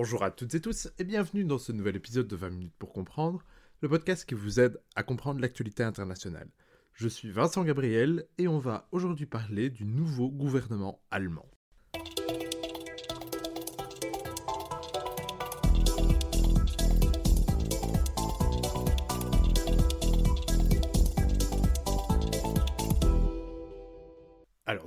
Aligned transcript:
Bonjour 0.00 0.22
à 0.22 0.30
toutes 0.30 0.54
et 0.54 0.60
tous 0.60 0.86
et 1.00 1.02
bienvenue 1.02 1.42
dans 1.42 1.58
ce 1.58 1.72
nouvel 1.72 1.96
épisode 1.96 2.28
de 2.28 2.36
20 2.36 2.50
minutes 2.50 2.74
pour 2.78 2.92
comprendre, 2.92 3.44
le 3.80 3.88
podcast 3.88 4.24
qui 4.24 4.36
vous 4.36 4.60
aide 4.60 4.80
à 4.94 5.02
comprendre 5.02 5.40
l'actualité 5.40 5.82
internationale. 5.82 6.46
Je 6.92 7.08
suis 7.08 7.32
Vincent 7.32 7.64
Gabriel 7.64 8.24
et 8.38 8.46
on 8.46 8.60
va 8.60 8.86
aujourd'hui 8.92 9.26
parler 9.26 9.70
du 9.70 9.84
nouveau 9.84 10.28
gouvernement 10.28 11.00
allemand. 11.10 11.50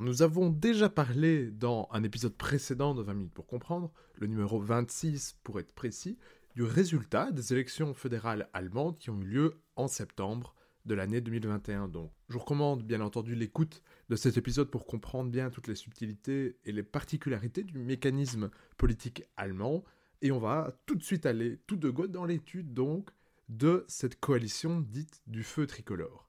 Nous 0.01 0.23
avons 0.23 0.49
déjà 0.49 0.89
parlé 0.89 1.51
dans 1.51 1.87
un 1.91 2.01
épisode 2.01 2.35
précédent 2.35 2.95
de 2.95 3.03
20 3.03 3.13
minutes 3.13 3.33
pour 3.35 3.45
comprendre, 3.45 3.93
le 4.15 4.25
numéro 4.25 4.59
26 4.59 5.37
pour 5.43 5.59
être 5.59 5.73
précis, 5.73 6.17
du 6.55 6.63
résultat 6.63 7.31
des 7.31 7.53
élections 7.53 7.93
fédérales 7.93 8.49
allemandes 8.51 8.97
qui 8.97 9.11
ont 9.11 9.21
eu 9.21 9.25
lieu 9.25 9.61
en 9.75 9.87
septembre 9.87 10.55
de 10.85 10.95
l'année 10.95 11.21
2021. 11.21 11.87
Donc, 11.87 12.11
je 12.29 12.33
vous 12.33 12.39
recommande 12.39 12.81
bien 12.81 12.99
entendu 12.99 13.35
l'écoute 13.35 13.83
de 14.09 14.15
cet 14.15 14.37
épisode 14.37 14.71
pour 14.71 14.87
comprendre 14.87 15.29
bien 15.29 15.51
toutes 15.51 15.67
les 15.67 15.75
subtilités 15.75 16.57
et 16.65 16.71
les 16.71 16.81
particularités 16.81 17.61
du 17.61 17.77
mécanisme 17.77 18.49
politique 18.77 19.25
allemand. 19.37 19.83
Et 20.23 20.31
on 20.31 20.39
va 20.39 20.75
tout 20.87 20.95
de 20.95 21.03
suite 21.03 21.27
aller 21.27 21.59
tout 21.67 21.75
de 21.75 21.91
go 21.91 22.07
dans 22.07 22.25
l'étude 22.25 22.73
donc 22.73 23.11
de 23.49 23.85
cette 23.87 24.19
coalition 24.19 24.79
dite 24.79 25.21
du 25.27 25.43
feu 25.43 25.67
tricolore. 25.67 26.27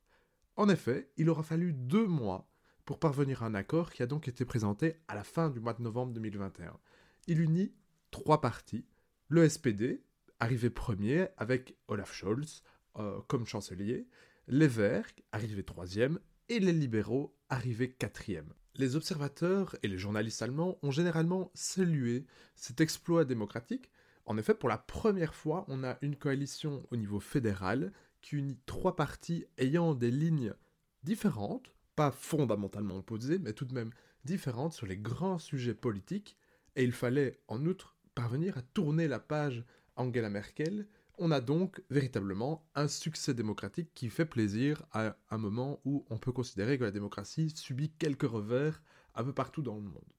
En 0.56 0.68
effet, 0.68 1.08
il 1.16 1.30
aura 1.30 1.42
fallu 1.42 1.72
deux 1.72 2.06
mois 2.06 2.51
pour 2.84 2.98
parvenir 2.98 3.42
à 3.42 3.46
un 3.46 3.54
accord 3.54 3.90
qui 3.90 4.02
a 4.02 4.06
donc 4.06 4.28
été 4.28 4.44
présenté 4.44 4.96
à 5.08 5.14
la 5.14 5.24
fin 5.24 5.50
du 5.50 5.60
mois 5.60 5.74
de 5.74 5.82
novembre 5.82 6.12
2021. 6.12 6.78
Il 7.26 7.40
unit 7.40 7.72
trois 8.10 8.40
partis, 8.40 8.84
le 9.28 9.48
SPD, 9.48 10.02
arrivé 10.40 10.70
premier 10.70 11.28
avec 11.36 11.76
Olaf 11.88 12.12
Scholz 12.12 12.62
euh, 12.98 13.20
comme 13.28 13.46
chancelier, 13.46 14.08
les 14.48 14.68
Verts, 14.68 15.06
arrivé 15.30 15.62
troisième, 15.62 16.18
et 16.48 16.58
les 16.58 16.72
libéraux, 16.72 17.36
arrivés 17.48 17.90
quatrième. 17.90 18.52
Les 18.74 18.96
observateurs 18.96 19.76
et 19.82 19.88
les 19.88 19.98
journalistes 19.98 20.42
allemands 20.42 20.78
ont 20.82 20.90
généralement 20.90 21.50
salué 21.54 22.26
cet 22.56 22.80
exploit 22.80 23.24
démocratique. 23.24 23.90
En 24.26 24.36
effet, 24.38 24.54
pour 24.54 24.68
la 24.68 24.78
première 24.78 25.34
fois, 25.34 25.64
on 25.68 25.84
a 25.84 25.98
une 26.02 26.16
coalition 26.16 26.86
au 26.90 26.96
niveau 26.96 27.20
fédéral 27.20 27.92
qui 28.20 28.36
unit 28.36 28.58
trois 28.66 28.96
partis 28.96 29.44
ayant 29.58 29.94
des 29.94 30.10
lignes 30.10 30.54
différentes, 31.02 31.72
fondamentalement 32.10 32.96
opposées, 32.96 33.38
mais 33.38 33.52
tout 33.52 33.64
de 33.64 33.74
même 33.74 33.90
différentes 34.24 34.72
sur 34.72 34.86
les 34.86 34.96
grands 34.96 35.38
sujets 35.38 35.74
politiques, 35.74 36.36
et 36.76 36.84
il 36.84 36.92
fallait 36.92 37.40
en 37.48 37.64
outre 37.66 37.96
parvenir 38.14 38.56
à 38.58 38.62
tourner 38.62 39.08
la 39.08 39.18
page 39.18 39.64
Angela 39.96 40.30
Merkel. 40.30 40.86
On 41.18 41.30
a 41.30 41.40
donc 41.40 41.82
véritablement 41.90 42.66
un 42.74 42.88
succès 42.88 43.34
démocratique 43.34 43.90
qui 43.94 44.08
fait 44.08 44.24
plaisir 44.24 44.82
à 44.92 45.16
un 45.30 45.38
moment 45.38 45.80
où 45.84 46.04
on 46.10 46.18
peut 46.18 46.32
considérer 46.32 46.78
que 46.78 46.84
la 46.84 46.90
démocratie 46.90 47.50
subit 47.54 47.90
quelques 47.90 48.22
revers 48.22 48.82
un 49.14 49.24
peu 49.24 49.32
partout 49.32 49.62
dans 49.62 49.76
le 49.76 49.82
monde. 49.82 50.12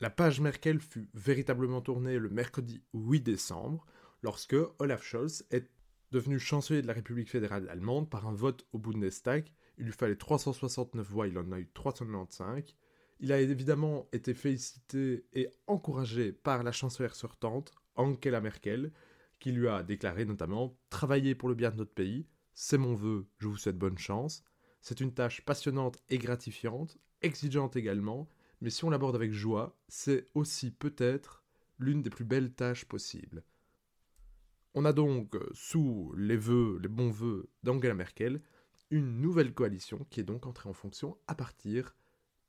La 0.00 0.10
page 0.10 0.40
Merkel 0.40 0.80
fut 0.80 1.08
véritablement 1.14 1.80
tournée 1.80 2.18
le 2.18 2.28
mercredi 2.28 2.82
8 2.92 3.20
décembre, 3.20 3.86
lorsque 4.22 4.56
Olaf 4.78 5.02
Scholz 5.02 5.46
est 5.50 5.70
devenu 6.10 6.38
chancelier 6.38 6.82
de 6.82 6.86
la 6.86 6.92
République 6.92 7.30
fédérale 7.30 7.68
allemande 7.68 8.10
par 8.10 8.26
un 8.26 8.34
vote 8.34 8.66
au 8.72 8.78
Bundestag 8.78 9.50
il 9.78 9.86
lui 9.86 9.92
fallait 9.92 10.16
369 10.16 11.06
voix, 11.06 11.28
il 11.28 11.38
en 11.38 11.52
a 11.52 11.58
eu 11.58 11.68
395. 11.72 12.74
Il 13.20 13.32
a 13.32 13.40
évidemment 13.40 14.08
été 14.12 14.34
félicité 14.34 15.26
et 15.32 15.48
encouragé 15.66 16.32
par 16.32 16.62
la 16.62 16.72
chancelière 16.72 17.14
sortante, 17.14 17.72
Angela 17.94 18.40
Merkel, 18.40 18.92
qui 19.38 19.52
lui 19.52 19.68
a 19.68 19.82
déclaré 19.82 20.24
notamment 20.24 20.76
Travailler 20.90 21.34
pour 21.34 21.48
le 21.48 21.54
bien 21.54 21.70
de 21.70 21.76
notre 21.76 21.94
pays, 21.94 22.26
c'est 22.54 22.78
mon 22.78 22.94
vœu, 22.94 23.26
je 23.38 23.48
vous 23.48 23.56
souhaite 23.56 23.78
bonne 23.78 23.98
chance. 23.98 24.42
C'est 24.80 25.00
une 25.00 25.12
tâche 25.12 25.42
passionnante 25.44 25.98
et 26.08 26.18
gratifiante, 26.18 26.98
exigeante 27.22 27.76
également, 27.76 28.28
mais 28.60 28.70
si 28.70 28.84
on 28.84 28.90
l'aborde 28.90 29.16
avec 29.16 29.32
joie, 29.32 29.78
c'est 29.88 30.26
aussi 30.34 30.70
peut-être 30.70 31.44
l'une 31.78 32.02
des 32.02 32.10
plus 32.10 32.24
belles 32.24 32.54
tâches 32.54 32.86
possibles. 32.86 33.44
On 34.74 34.84
a 34.84 34.92
donc, 34.92 35.36
sous 35.52 36.12
les 36.16 36.36
vœux, 36.36 36.78
les 36.82 36.88
bons 36.88 37.10
vœux 37.10 37.50
d'Angela 37.62 37.94
Merkel, 37.94 38.42
une 38.90 39.20
nouvelle 39.20 39.52
coalition 39.52 40.06
qui 40.10 40.20
est 40.20 40.24
donc 40.24 40.46
entrée 40.46 40.68
en 40.68 40.74
fonction 40.74 41.16
à 41.26 41.34
partir 41.34 41.94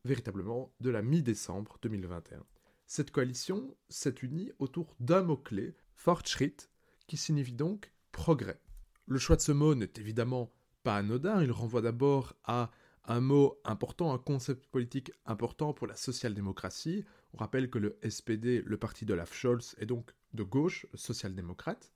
véritablement 0.06 0.74
de 0.80 0.90
la 0.90 1.02
mi-décembre 1.02 1.78
2021. 1.82 2.44
Cette 2.86 3.12
coalition 3.12 3.76
s'est 3.90 4.16
unie 4.22 4.52
autour 4.60 4.96
d'un 5.00 5.24
mot-clé, 5.24 5.76
Fortschritt, 5.94 6.70
qui 7.08 7.18
signifie 7.18 7.54
donc 7.54 7.92
progrès. 8.12 8.62
Le 9.08 9.20
choix 9.20 9.36
de 9.36 9.42
ce 9.42 9.52
mot 9.52 9.76
n'est 9.76 9.92
évidemment 9.98 10.54
pas 10.84 10.98
anodin, 10.98 11.44
il 11.44 11.52
renvoie 11.52 11.82
d'abord 11.82 12.34
à 12.46 12.72
un 13.06 13.22
mot 13.22 13.60
important, 13.64 14.14
un 14.14 14.18
concept 14.18 14.68
politique 14.68 15.12
important 15.26 15.74
pour 15.74 15.88
la 15.88 15.96
social-démocratie. 15.96 17.06
On 17.34 17.38
rappelle 17.38 17.70
que 17.70 17.80
le 17.80 17.98
SPD, 18.08 18.62
le 18.66 18.78
parti 18.78 19.06
de 19.06 19.14
Olaf 19.14 19.34
Scholz, 19.34 19.76
est 19.80 19.86
donc 19.86 20.14
de 20.34 20.44
gauche, 20.44 20.86
social-démocrate. 20.94 21.92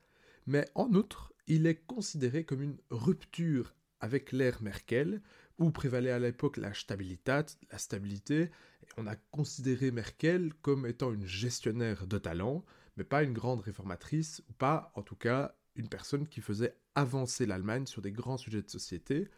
Mais 0.47 0.66
en 0.75 0.94
outre, 0.94 1.34
il 1.47 1.68
est 1.68 1.85
considéré 1.85 2.46
comme 2.46 2.62
une 2.62 2.78
rupture 2.90 3.74
avec 4.01 4.31
l'ère 4.31 4.62
Merkel, 4.62 5.22
où 5.59 5.72
prévalait 5.72 6.12
à 6.12 6.19
l'époque 6.19 6.57
la 6.57 6.73
stabilité, 6.73 7.31
la 7.72 7.78
stabilité, 7.78 8.51
on 8.97 9.07
a 9.07 9.16
considéré 9.16 9.91
Merkel 9.91 10.53
comme 10.62 10.85
étant 10.85 11.13
une 11.13 11.25
gestionnaire 11.25 12.07
de 12.07 12.17
talent, 12.17 12.66
mais 12.97 13.03
pas 13.03 13.23
une 13.23 13.34
grande 13.34 13.62
réformatrice, 13.62 14.41
ou 14.50 14.53
pas 14.53 14.91
en 14.95 15.01
tout 15.01 15.16
cas 15.16 15.56
une 15.75 15.88
personne 15.88 16.28
qui 16.28 16.41
faisait 16.41 16.75
avancer 16.95 17.45
l'Allemagne 17.45 17.85
sur 17.85 18.01
des 18.01 18.12
grands 18.12 18.38
sujets 18.38 18.62
de 18.62 18.69
société. 18.69 19.29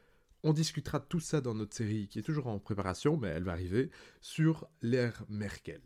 On 0.44 0.54
discutera 0.54 1.00
tout 1.00 1.20
ça 1.20 1.42
dans 1.42 1.54
notre 1.54 1.76
série 1.76 2.08
qui 2.08 2.20
est 2.20 2.24
toujours 2.24 2.48
en 2.48 2.60
préparation, 2.60 3.18
mais 3.18 3.28
elle 3.28 3.44
va 3.44 3.52
arriver, 3.52 3.92
sur 4.22 4.68
l'ère 4.82 5.24
Merkel. 5.30 5.82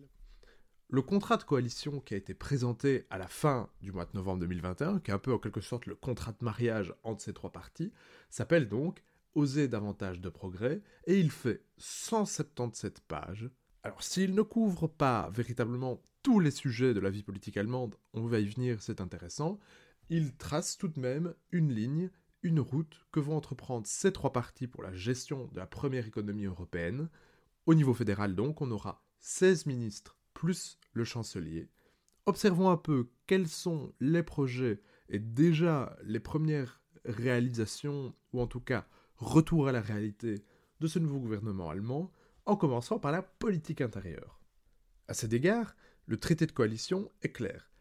Le 0.90 1.02
contrat 1.02 1.36
de 1.36 1.44
coalition 1.44 2.00
qui 2.00 2.14
a 2.14 2.18
été 2.18 2.34
présenté 2.34 3.08
à 3.10 3.18
la 3.18 3.28
fin 3.28 3.70
du 3.82 3.92
mois 3.92 4.06
de 4.06 4.12
novembre 4.14 4.40
2021, 4.40 5.02
qui 5.02 5.12
est 5.12 5.14
un 5.14 5.20
peu 5.20 5.34
en 5.34 5.38
quelque 5.38 5.60
sorte 5.60 5.86
le 5.86 5.96
contrat 5.96 6.32
de 6.32 6.46
mariage 6.46 6.94
entre 7.04 7.22
ces 7.22 7.34
trois 7.34 7.52
parties, 7.52 7.92
s'appelle 8.30 8.70
donc 8.70 9.04
Oser 9.36 9.68
davantage 9.68 10.22
de 10.22 10.30
progrès, 10.30 10.82
et 11.06 11.20
il 11.20 11.30
fait 11.30 11.62
177 11.78 13.02
pages. 13.02 13.50
Alors 13.84 14.02
s'il 14.02 14.34
ne 14.34 14.42
couvre 14.42 14.88
pas 14.88 15.30
véritablement 15.30 16.02
tous 16.24 16.40
les 16.40 16.52
sujets 16.52 16.94
de 16.94 17.02
la 17.02 17.10
vie 17.10 17.22
politique 17.22 17.58
allemande, 17.58 17.96
on 18.14 18.26
va 18.26 18.40
y 18.40 18.48
venir, 18.48 18.82
c'est 18.82 19.02
intéressant, 19.02 19.60
il 20.10 20.38
trace 20.38 20.78
tout 20.78 20.88
de 20.88 21.02
même 21.02 21.36
une 21.52 21.74
ligne, 21.74 22.10
une 22.44 22.62
route 22.62 23.06
que 23.12 23.20
vont 23.20 23.36
entreprendre 23.36 23.86
ces 23.86 24.14
trois 24.14 24.32
parties 24.32 24.68
pour 24.68 24.84
la 24.84 24.94
gestion 24.94 25.50
de 25.52 25.60
la 25.60 25.68
première 25.68 26.08
économie 26.08 26.46
européenne. 26.46 27.10
Au 27.66 27.76
niveau 27.76 27.94
fédéral 27.94 28.36
donc, 28.36 28.62
on 28.62 28.72
aura 28.72 29.04
16 29.20 29.66
ministres 29.66 30.17
plus 30.38 30.78
le 30.94 31.04
chancelier. 31.04 31.68
Observons 32.28 32.70
un 32.70 32.78
peu 32.78 33.10
quels 33.26 33.48
sont 33.48 33.96
les 34.00 34.22
projets 34.22 34.82
et 35.10 35.18
déjà 35.18 35.98
les 36.04 36.20
premières 36.20 36.84
réalisations, 37.06 38.14
ou 38.34 38.42
en 38.42 38.46
tout 38.46 38.60
cas 38.60 38.88
retour 39.16 39.68
à 39.68 39.72
la 39.72 39.82
réalité 39.82 40.46
de 40.80 40.86
ce 40.86 41.00
nouveau 41.00 41.20
gouvernement 41.20 41.72
allemand, 41.72 42.12
en 42.46 42.56
commençant 42.56 43.00
par 43.00 43.12
la 43.12 43.24
politique 43.24 43.82
intérieure. 43.82 44.40
À 45.08 45.16
cet 45.16 45.34
égard, 45.34 45.76
le 46.06 46.18
traité 46.18 46.46
de 46.46 46.52
coalition 46.52 47.12
est 47.24 47.32
clair. 47.32 47.72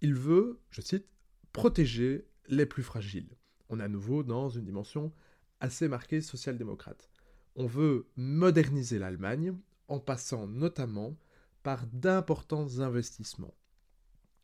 Il 0.00 0.14
veut, 0.14 0.62
je 0.70 0.80
cite, 0.80 1.06
protéger 1.52 2.26
les 2.48 2.64
plus 2.64 2.82
fragiles. 2.82 3.36
On 3.68 3.78
est 3.78 3.84
à 3.84 3.88
nouveau 3.88 4.22
dans 4.22 4.48
une 4.48 4.64
dimension 4.64 5.12
assez 5.60 5.86
marquée 5.86 6.22
social-démocrate. 6.22 7.10
On 7.56 7.66
veut 7.66 8.08
moderniser 8.16 8.98
l'Allemagne 8.98 9.54
en 9.88 10.00
passant 10.00 10.46
notamment 10.46 11.18
par 11.66 11.88
d'importants 11.88 12.78
investissements. 12.78 13.56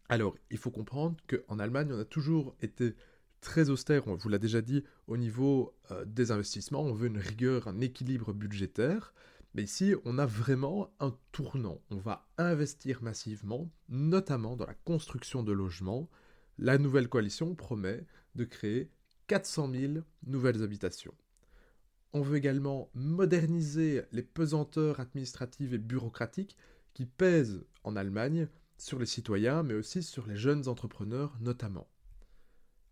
Alors, 0.09 0.35
il 0.51 0.59
faut 0.59 0.73
comprendre 0.73 1.17
qu'en 1.29 1.61
Allemagne, 1.61 1.93
on 1.93 2.01
a 2.01 2.05
toujours 2.05 2.57
été 2.61 2.97
très 3.41 3.71
austère, 3.71 4.09
on 4.09 4.17
vous 4.17 4.29
l'a 4.29 4.41
déjà 4.41 4.61
dit, 4.61 4.83
au 5.07 5.17
niveau 5.17 5.73
euh, 5.93 6.05
des 6.05 6.33
investissements, 6.33 6.83
on 6.83 6.93
veut 6.93 7.07
une 7.07 7.19
rigueur, 7.19 7.69
un 7.69 7.81
équilibre 7.81 8.33
budgétaire, 8.33 9.15
mais 9.55 9.63
ici, 9.63 9.95
on 10.05 10.19
a 10.19 10.27
vraiment 10.27 10.93
un 10.99 11.17
tournant. 11.31 11.81
On 11.91 11.97
va 11.99 12.27
investir 12.39 13.05
massivement, 13.05 13.71
notamment 13.89 14.57
dans 14.57 14.67
la 14.67 14.75
construction 14.75 15.45
de 15.45 15.53
logements. 15.53 16.11
La 16.59 16.77
nouvelle 16.77 17.09
coalition 17.09 17.55
promet 17.55 18.05
de 18.35 18.43
créer 18.43 18.91
400 19.29 19.71
000 19.73 19.93
nouvelles 20.27 20.65
habitations. 20.65 21.15
On 22.15 22.21
veut 22.21 22.37
également 22.37 22.91
moderniser 22.95 24.03
les 24.11 24.23
pesanteurs 24.23 24.99
administratives 24.99 25.73
et 25.73 25.79
bureaucratiques 25.79 26.57
qui 26.95 27.07
pèse 27.07 27.65
en 27.85 27.97
Allemagne 27.97 28.49
sur 28.79 28.99
les 28.99 29.07
citoyens, 29.07 29.63
mais 29.63 29.75
aussi 29.75 30.03
sur 30.03 30.27
les 30.27 30.37
jeunes 30.37 30.69
entrepreneurs 30.69 31.37
notamment. 31.41 31.89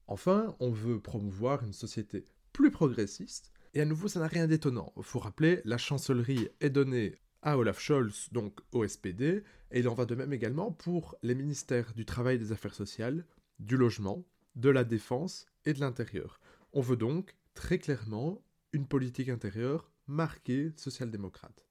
Enfin, 0.07 0.57
on 0.61 0.71
veut 0.71 1.01
promouvoir 1.01 1.65
une 1.65 1.73
société 1.73 2.25
plus 2.53 2.71
progressiste, 2.71 3.53
et 3.75 3.81
à 3.81 3.85
nouveau 3.85 4.09
ça 4.09 4.21
n'a 4.21 4.27
rien 4.27 4.47
d'étonnant. 4.47 4.93
Il 4.97 5.03
faut 5.03 5.19
rappeler, 5.19 5.63
la 5.65 5.79
chancellerie 5.79 6.49
est 6.61 6.71
donnée 6.71 7.21
à 7.43 7.57
Olaf 7.57 7.81
Scholz, 7.81 8.29
donc 8.33 8.61
au 8.73 8.87
SPD, 8.87 9.45
et 9.71 9.81
il 9.81 9.89
en 9.89 9.95
va 9.95 10.05
de 10.05 10.15
même 10.15 10.33
également 10.33 10.73
pour 10.73 11.17
les 11.23 11.35
ministères 11.35 11.95
du 11.95 12.05
Travail 12.05 12.37
et 12.37 12.39
des 12.39 12.53
Affaires 12.53 12.75
sociales, 12.75 13.25
du 13.59 13.77
Logement, 13.77 14.27
de 14.57 14.69
la 14.69 14.85
Défense 14.85 15.47
et 15.65 15.73
de 15.73 15.81
l'Intérieur. 15.81 16.41
On 16.73 16.81
veut 16.81 16.97
donc 16.97 17.37
très 17.55 17.79
clairement 17.79 18.43
une 18.73 18.87
politique 18.87 19.29
intérieure 19.29 19.91
marquée 20.07 20.73
social-démocrate. 20.77 21.67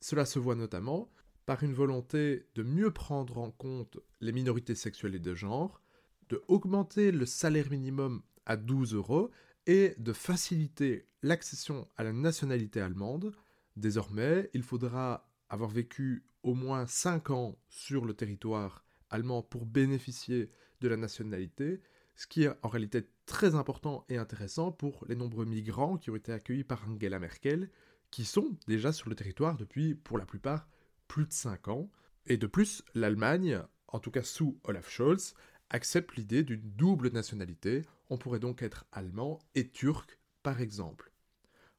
Cela 0.00 0.24
se 0.24 0.38
voit 0.38 0.54
notamment 0.54 1.10
par 1.46 1.62
une 1.62 1.74
volonté 1.74 2.46
de 2.54 2.62
mieux 2.62 2.92
prendre 2.92 3.38
en 3.38 3.50
compte 3.50 3.98
les 4.20 4.32
minorités 4.32 4.74
sexuelles 4.74 5.14
et 5.14 5.20
de 5.20 5.34
genre, 5.34 5.80
de 6.28 6.42
augmenter 6.48 7.10
le 7.10 7.26
salaire 7.26 7.70
minimum 7.70 8.22
à 8.46 8.56
12 8.56 8.94
euros 8.94 9.30
et 9.66 9.94
de 9.98 10.12
faciliter 10.12 11.06
l'accession 11.22 11.88
à 11.96 12.04
la 12.04 12.12
nationalité 12.12 12.80
allemande. 12.80 13.32
Désormais, 13.76 14.50
il 14.54 14.62
faudra 14.62 15.28
avoir 15.48 15.70
vécu 15.70 16.24
au 16.42 16.54
moins 16.54 16.86
5 16.86 17.30
ans 17.30 17.58
sur 17.68 18.04
le 18.04 18.14
territoire 18.14 18.84
allemand 19.10 19.42
pour 19.42 19.66
bénéficier 19.66 20.50
de 20.80 20.88
la 20.88 20.96
nationalité, 20.96 21.80
ce 22.16 22.26
qui 22.26 22.44
est 22.44 22.52
en 22.62 22.68
réalité 22.68 23.08
très 23.26 23.54
important 23.54 24.04
et 24.08 24.16
intéressant 24.16 24.72
pour 24.72 25.04
les 25.08 25.16
nombreux 25.16 25.44
migrants 25.44 25.98
qui 25.98 26.10
ont 26.10 26.16
été 26.16 26.32
accueillis 26.32 26.64
par 26.64 26.88
Angela 26.88 27.18
Merkel, 27.18 27.70
qui 28.10 28.24
sont 28.24 28.56
déjà 28.66 28.92
sur 28.92 29.08
le 29.08 29.14
territoire 29.14 29.56
depuis, 29.56 29.94
pour 29.94 30.18
la 30.18 30.26
plupart, 30.26 30.68
plus 31.10 31.26
de 31.26 31.32
5 31.32 31.66
ans. 31.66 31.90
Et 32.26 32.36
de 32.36 32.46
plus, 32.46 32.84
l'Allemagne, 32.94 33.60
en 33.88 33.98
tout 33.98 34.12
cas 34.12 34.22
sous 34.22 34.60
Olaf 34.62 34.88
Scholz, 34.88 35.34
accepte 35.68 36.14
l'idée 36.14 36.44
d'une 36.44 36.62
double 36.62 37.10
nationalité. 37.10 37.82
On 38.10 38.16
pourrait 38.16 38.38
donc 38.38 38.62
être 38.62 38.84
allemand 38.92 39.40
et 39.56 39.68
turc, 39.68 40.20
par 40.44 40.60
exemple. 40.60 41.10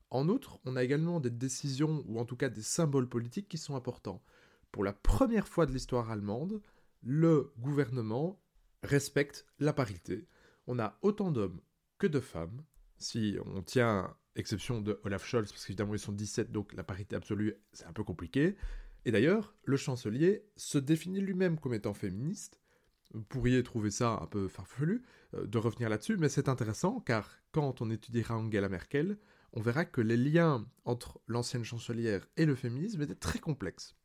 En 0.09 0.27
outre, 0.27 0.59
on 0.65 0.75
a 0.75 0.83
également 0.83 1.21
des 1.21 1.29
décisions, 1.29 2.03
ou 2.09 2.19
en 2.19 2.25
tout 2.25 2.35
cas 2.35 2.49
des 2.49 2.61
symboles 2.61 3.07
politiques 3.07 3.47
qui 3.47 3.57
sont 3.57 3.77
importants. 3.77 4.21
Pour 4.73 4.83
la 4.83 4.91
première 4.91 5.47
fois 5.47 5.65
de 5.65 5.71
l'histoire 5.71 6.11
allemande, 6.11 6.61
le 7.01 7.53
gouvernement 7.57 8.37
respecte 8.83 9.45
la 9.59 9.71
parité. 9.71 10.27
On 10.67 10.77
a 10.77 10.99
autant 11.03 11.31
d'hommes 11.31 11.61
que 11.99 12.07
de 12.07 12.19
femmes, 12.19 12.65
si 12.97 13.37
on 13.45 13.61
tient 13.61 14.13
exception 14.35 14.81
de 14.81 14.99
Olaf 15.05 15.25
Scholz, 15.25 15.51
parce 15.53 15.65
qu'évidemment 15.65 15.93
ils 15.93 15.99
sont 15.99 16.11
17, 16.11 16.51
donc 16.51 16.73
la 16.73 16.83
parité 16.83 17.15
absolue, 17.15 17.55
c'est 17.71 17.85
un 17.85 17.93
peu 17.93 18.03
compliqué. 18.03 18.57
Et 19.05 19.11
d'ailleurs, 19.11 19.55
le 19.63 19.77
chancelier 19.77 20.45
se 20.55 20.77
définit 20.77 21.21
lui-même 21.21 21.59
comme 21.59 21.73
étant 21.73 21.93
féministe. 21.93 22.59
Vous 23.13 23.23
pourriez 23.23 23.61
trouver 23.63 23.91
ça 23.91 24.19
un 24.21 24.27
peu 24.27 24.47
farfelu 24.47 25.03
euh, 25.33 25.45
de 25.45 25.57
revenir 25.57 25.89
là-dessus, 25.89 26.17
mais 26.17 26.29
c'est 26.29 26.49
intéressant 26.49 26.99
car 26.99 27.29
quand 27.51 27.81
on 27.81 27.89
étudiera 27.89 28.37
Angela 28.37 28.69
Merkel, 28.69 29.17
on 29.53 29.61
verra 29.61 29.83
que 29.85 30.01
les 30.01 30.17
liens 30.17 30.65
entre 30.85 31.19
l'ancienne 31.27 31.65
chancelière 31.65 32.25
et 32.37 32.45
le 32.45 32.55
féminisme 32.55 33.01
étaient 33.01 33.15
très 33.15 33.39
complexes. 33.39 33.95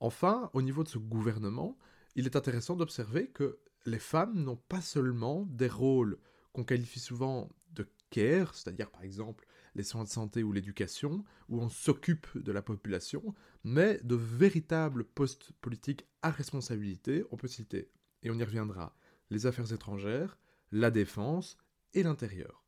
Enfin, 0.00 0.50
au 0.54 0.62
niveau 0.62 0.82
de 0.82 0.88
ce 0.88 0.98
gouvernement, 0.98 1.78
il 2.16 2.26
est 2.26 2.34
intéressant 2.34 2.74
d'observer 2.74 3.28
que 3.28 3.60
les 3.86 4.00
femmes 4.00 4.42
n'ont 4.42 4.56
pas 4.56 4.80
seulement 4.80 5.46
des 5.50 5.68
rôles 5.68 6.18
qu'on 6.52 6.64
qualifie 6.64 7.00
souvent 7.00 7.48
de 7.70 7.86
care, 8.10 8.54
c'est-à-dire 8.54 8.90
par 8.90 9.02
exemple 9.02 9.46
les 9.74 9.82
soins 9.82 10.04
de 10.04 10.08
santé 10.08 10.42
ou 10.42 10.52
l'éducation, 10.52 11.24
où 11.48 11.60
on 11.60 11.68
s'occupe 11.68 12.26
de 12.36 12.52
la 12.52 12.62
population, 12.62 13.34
mais 13.64 14.00
de 14.04 14.14
véritables 14.14 15.04
postes 15.04 15.52
politiques 15.60 16.06
à 16.22 16.30
responsabilité, 16.30 17.24
on 17.30 17.36
peut 17.36 17.48
citer, 17.48 17.90
et 18.22 18.30
on 18.30 18.38
y 18.38 18.44
reviendra, 18.44 18.96
les 19.30 19.46
affaires 19.46 19.72
étrangères, 19.72 20.38
la 20.70 20.90
défense 20.90 21.56
et 21.94 22.02
l'intérieur. 22.02 22.64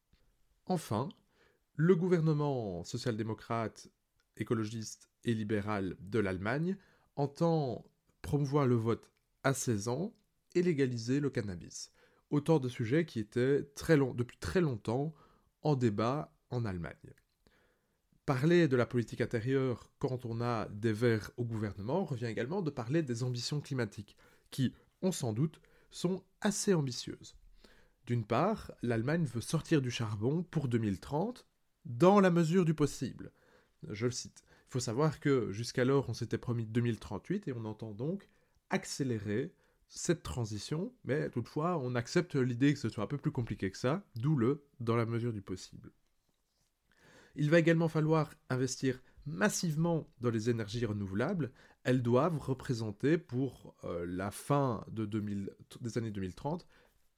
Enfin, 0.66 1.08
le 1.76 1.94
gouvernement 1.96 2.84
social-démocrate, 2.84 3.88
écologiste 4.36 5.10
et 5.24 5.34
libéral 5.34 5.96
de 6.00 6.18
l'Allemagne 6.18 6.76
entend 7.16 7.84
promouvoir 8.22 8.66
le 8.66 8.74
vote 8.74 9.10
à 9.42 9.54
16 9.54 9.88
ans 9.88 10.14
et 10.54 10.62
légaliser 10.62 11.20
le 11.20 11.30
cannabis. 11.30 11.92
Autant 12.30 12.58
de 12.58 12.68
sujets 12.68 13.04
qui 13.04 13.20
étaient 13.20 13.60
depuis 13.60 14.38
très 14.38 14.60
longtemps 14.60 15.14
en 15.62 15.76
débat 15.76 16.33
en 16.54 16.64
Allemagne. 16.64 17.14
Parler 18.26 18.68
de 18.68 18.76
la 18.76 18.86
politique 18.86 19.20
intérieure 19.20 19.90
quand 19.98 20.24
on 20.24 20.40
a 20.40 20.66
des 20.68 20.92
verts 20.92 21.30
au 21.36 21.44
gouvernement 21.44 22.04
revient 22.04 22.26
également 22.26 22.62
de 22.62 22.70
parler 22.70 23.02
des 23.02 23.22
ambitions 23.22 23.60
climatiques, 23.60 24.16
qui, 24.50 24.72
on 25.02 25.12
s'en 25.12 25.32
doute, 25.32 25.60
sont 25.90 26.22
assez 26.40 26.72
ambitieuses. 26.72 27.36
D'une 28.06 28.24
part, 28.24 28.72
l'Allemagne 28.82 29.24
veut 29.24 29.40
sortir 29.40 29.82
du 29.82 29.90
charbon 29.90 30.42
pour 30.42 30.68
2030 30.68 31.46
dans 31.84 32.20
la 32.20 32.30
mesure 32.30 32.64
du 32.64 32.74
possible. 32.74 33.30
Je 33.90 34.06
le 34.06 34.12
cite. 34.12 34.42
Il 34.68 34.72
faut 34.72 34.80
savoir 34.80 35.20
que 35.20 35.52
jusqu'alors 35.52 36.08
on 36.08 36.14
s'était 36.14 36.38
promis 36.38 36.66
2038 36.66 37.48
et 37.48 37.52
on 37.52 37.64
entend 37.64 37.92
donc 37.92 38.28
accélérer 38.70 39.52
cette 39.88 40.22
transition, 40.22 40.92
mais 41.04 41.30
toutefois 41.30 41.78
on 41.78 41.94
accepte 41.94 42.34
l'idée 42.36 42.72
que 42.72 42.80
ce 42.80 42.88
soit 42.88 43.04
un 43.04 43.08
peu 43.08 43.18
plus 43.18 43.30
compliqué 43.30 43.70
que 43.70 43.78
ça, 43.78 44.04
d'où 44.16 44.36
le 44.36 44.64
dans 44.80 44.96
la 44.96 45.06
mesure 45.06 45.32
du 45.32 45.42
possible. 45.42 45.92
Il 47.36 47.50
va 47.50 47.58
également 47.58 47.88
falloir 47.88 48.32
investir 48.50 49.00
massivement 49.26 50.08
dans 50.20 50.30
les 50.30 50.50
énergies 50.50 50.84
renouvelables. 50.84 51.50
Elles 51.82 52.02
doivent 52.02 52.38
représenter 52.38 53.18
pour 53.18 53.74
euh, 53.84 54.04
la 54.06 54.30
fin 54.30 54.84
de 54.90 55.06
des 55.80 55.98
années 55.98 56.10
2030 56.10 56.66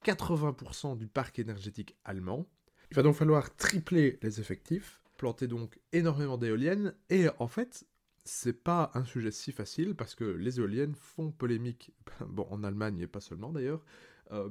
80% 0.05 0.97
du 0.97 1.07
parc 1.07 1.39
énergétique 1.39 1.97
allemand. 2.05 2.47
Il 2.91 2.95
va 2.95 3.03
donc 3.03 3.15
falloir 3.15 3.55
tripler 3.55 4.19
les 4.21 4.39
effectifs, 4.39 5.01
planter 5.17 5.47
donc 5.47 5.79
énormément 5.91 6.37
d'éoliennes, 6.37 6.93
et 7.09 7.27
en 7.39 7.47
fait, 7.47 7.85
c'est 8.23 8.53
pas 8.53 8.91
un 8.93 9.03
sujet 9.03 9.31
si 9.31 9.51
facile 9.51 9.95
parce 9.95 10.15
que 10.15 10.23
les 10.23 10.59
éoliennes 10.59 10.95
font 10.95 11.31
polémique, 11.31 11.91
bon, 12.27 12.47
en 12.49 12.63
Allemagne 12.63 12.99
et 12.99 13.07
pas 13.07 13.21
seulement 13.21 13.51
d'ailleurs, 13.51 13.83
euh, 14.31 14.49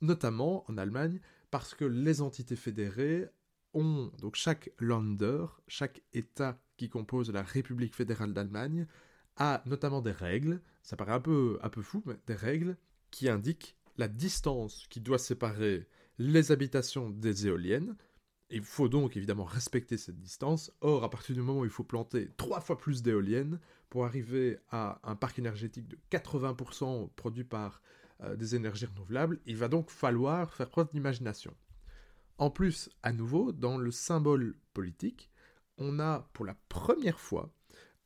notamment 0.00 0.64
en 0.70 0.76
Allemagne 0.76 1.20
parce 1.50 1.74
que 1.74 1.84
les 1.84 2.20
entités 2.20 2.56
fédérées 2.56 3.28
donc 3.74 4.34
chaque 4.34 4.70
Länder, 4.78 5.46
chaque 5.68 6.02
État 6.12 6.60
qui 6.76 6.88
compose 6.88 7.30
la 7.30 7.42
République 7.42 7.94
fédérale 7.94 8.32
d'Allemagne, 8.32 8.86
a 9.36 9.62
notamment 9.66 10.00
des 10.00 10.12
règles, 10.12 10.60
ça 10.82 10.96
paraît 10.96 11.12
un 11.12 11.20
peu, 11.20 11.58
un 11.62 11.68
peu 11.68 11.82
fou, 11.82 12.02
mais 12.06 12.16
des 12.26 12.34
règles 12.34 12.76
qui 13.10 13.28
indiquent 13.28 13.76
la 13.96 14.08
distance 14.08 14.86
qui 14.90 15.00
doit 15.00 15.18
séparer 15.18 15.86
les 16.18 16.50
habitations 16.50 17.10
des 17.10 17.46
éoliennes. 17.46 17.96
Il 18.50 18.62
faut 18.62 18.88
donc 18.88 19.16
évidemment 19.16 19.44
respecter 19.44 19.96
cette 19.96 20.18
distance. 20.18 20.72
Or, 20.80 21.04
à 21.04 21.10
partir 21.10 21.34
du 21.34 21.42
moment 21.42 21.60
où 21.60 21.64
il 21.64 21.70
faut 21.70 21.84
planter 21.84 22.30
trois 22.36 22.60
fois 22.60 22.78
plus 22.78 23.02
d'éoliennes 23.02 23.60
pour 23.90 24.04
arriver 24.04 24.58
à 24.70 25.00
un 25.04 25.14
parc 25.14 25.38
énergétique 25.38 25.86
de 25.86 25.98
80% 26.10 27.10
produit 27.14 27.44
par 27.44 27.82
euh, 28.22 28.34
des 28.34 28.56
énergies 28.56 28.86
renouvelables, 28.86 29.38
il 29.46 29.56
va 29.56 29.68
donc 29.68 29.90
falloir 29.90 30.54
faire 30.54 30.70
preuve 30.70 30.88
d'imagination. 30.90 31.54
En 32.38 32.50
plus, 32.50 32.88
à 33.02 33.12
nouveau, 33.12 33.50
dans 33.50 33.78
le 33.78 33.90
symbole 33.90 34.56
politique, 34.72 35.30
on 35.76 35.98
a 35.98 36.30
pour 36.32 36.44
la 36.44 36.54
première 36.68 37.18
fois 37.18 37.52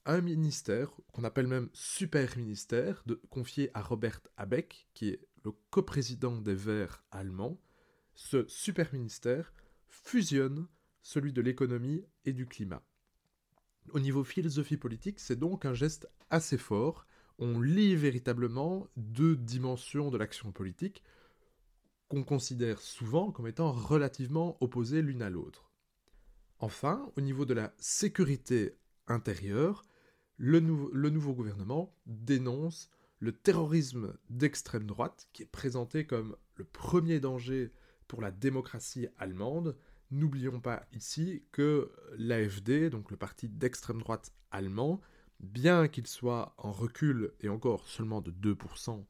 un 0.06 0.20
ministère, 0.20 0.90
qu'on 1.12 1.24
appelle 1.24 1.46
même 1.46 1.68
super 1.74 2.36
ministère, 2.36 3.04
confié 3.30 3.70
à 3.74 3.82
Robert 3.82 4.20
Habeck, 4.36 4.88
qui 4.94 5.10
est 5.10 5.28
le 5.44 5.52
coprésident 5.70 6.40
des 6.40 6.54
Verts 6.54 7.04
allemands. 7.10 7.60
Ce 8.14 8.46
super 8.48 8.92
ministère 8.92 9.52
fusionne 9.88 10.66
celui 11.02 11.32
de 11.32 11.42
l'économie 11.42 12.04
et 12.24 12.32
du 12.32 12.46
climat. 12.46 12.82
Au 13.90 14.00
niveau 14.00 14.24
philosophie 14.24 14.76
politique, 14.76 15.20
c'est 15.20 15.38
donc 15.38 15.64
un 15.64 15.74
geste 15.74 16.08
assez 16.30 16.58
fort. 16.58 17.06
On 17.38 17.60
lie 17.60 17.96
véritablement 17.96 18.88
deux 18.96 19.36
dimensions 19.36 20.10
de 20.10 20.18
l'action 20.18 20.52
politique, 20.52 21.02
considère 22.20 22.80
souvent 22.80 23.32
comme 23.32 23.46
étant 23.46 23.72
relativement 23.72 24.58
opposées 24.60 25.00
l'une 25.00 25.22
à 25.22 25.30
l'autre. 25.30 25.70
Enfin, 26.58 27.10
au 27.16 27.22
niveau 27.22 27.46
de 27.46 27.54
la 27.54 27.72
sécurité 27.78 28.76
intérieure, 29.06 29.82
le, 30.36 30.60
le, 30.92 31.10
nouveau 31.10 31.32
gouvernement 31.32 31.96
dénonce 32.06 32.90
le 33.18 33.32
terrorisme 33.32 34.16
d'extrême 34.28 34.86
droite, 34.86 35.28
qui 35.32 35.42
est 35.42 35.46
présenté 35.46 36.06
comme 36.06 36.36
le 36.56 36.64
premier 36.64 37.18
danger 37.18 37.72
pour 38.08 38.20
la 38.20 38.30
démocratie 38.30 39.08
allemande. 39.18 39.76
N'oublions 40.10 40.60
pas 40.60 40.84
ici 40.92 41.44
que 41.50 41.90
l'AFD, 42.18 42.90
donc 42.90 43.10
le 43.10 43.16
parti 43.16 43.48
d'extrême 43.48 44.00
droite 44.00 44.32
allemand, 44.50 45.00
bien 45.40 45.88
qu'il 45.88 46.06
soit 46.06 46.54
en 46.58 46.70
recul 46.70 47.32
et 47.40 47.48
encore 47.48 47.88
seulement 47.88 48.20
de 48.20 48.30
2% 48.30 49.04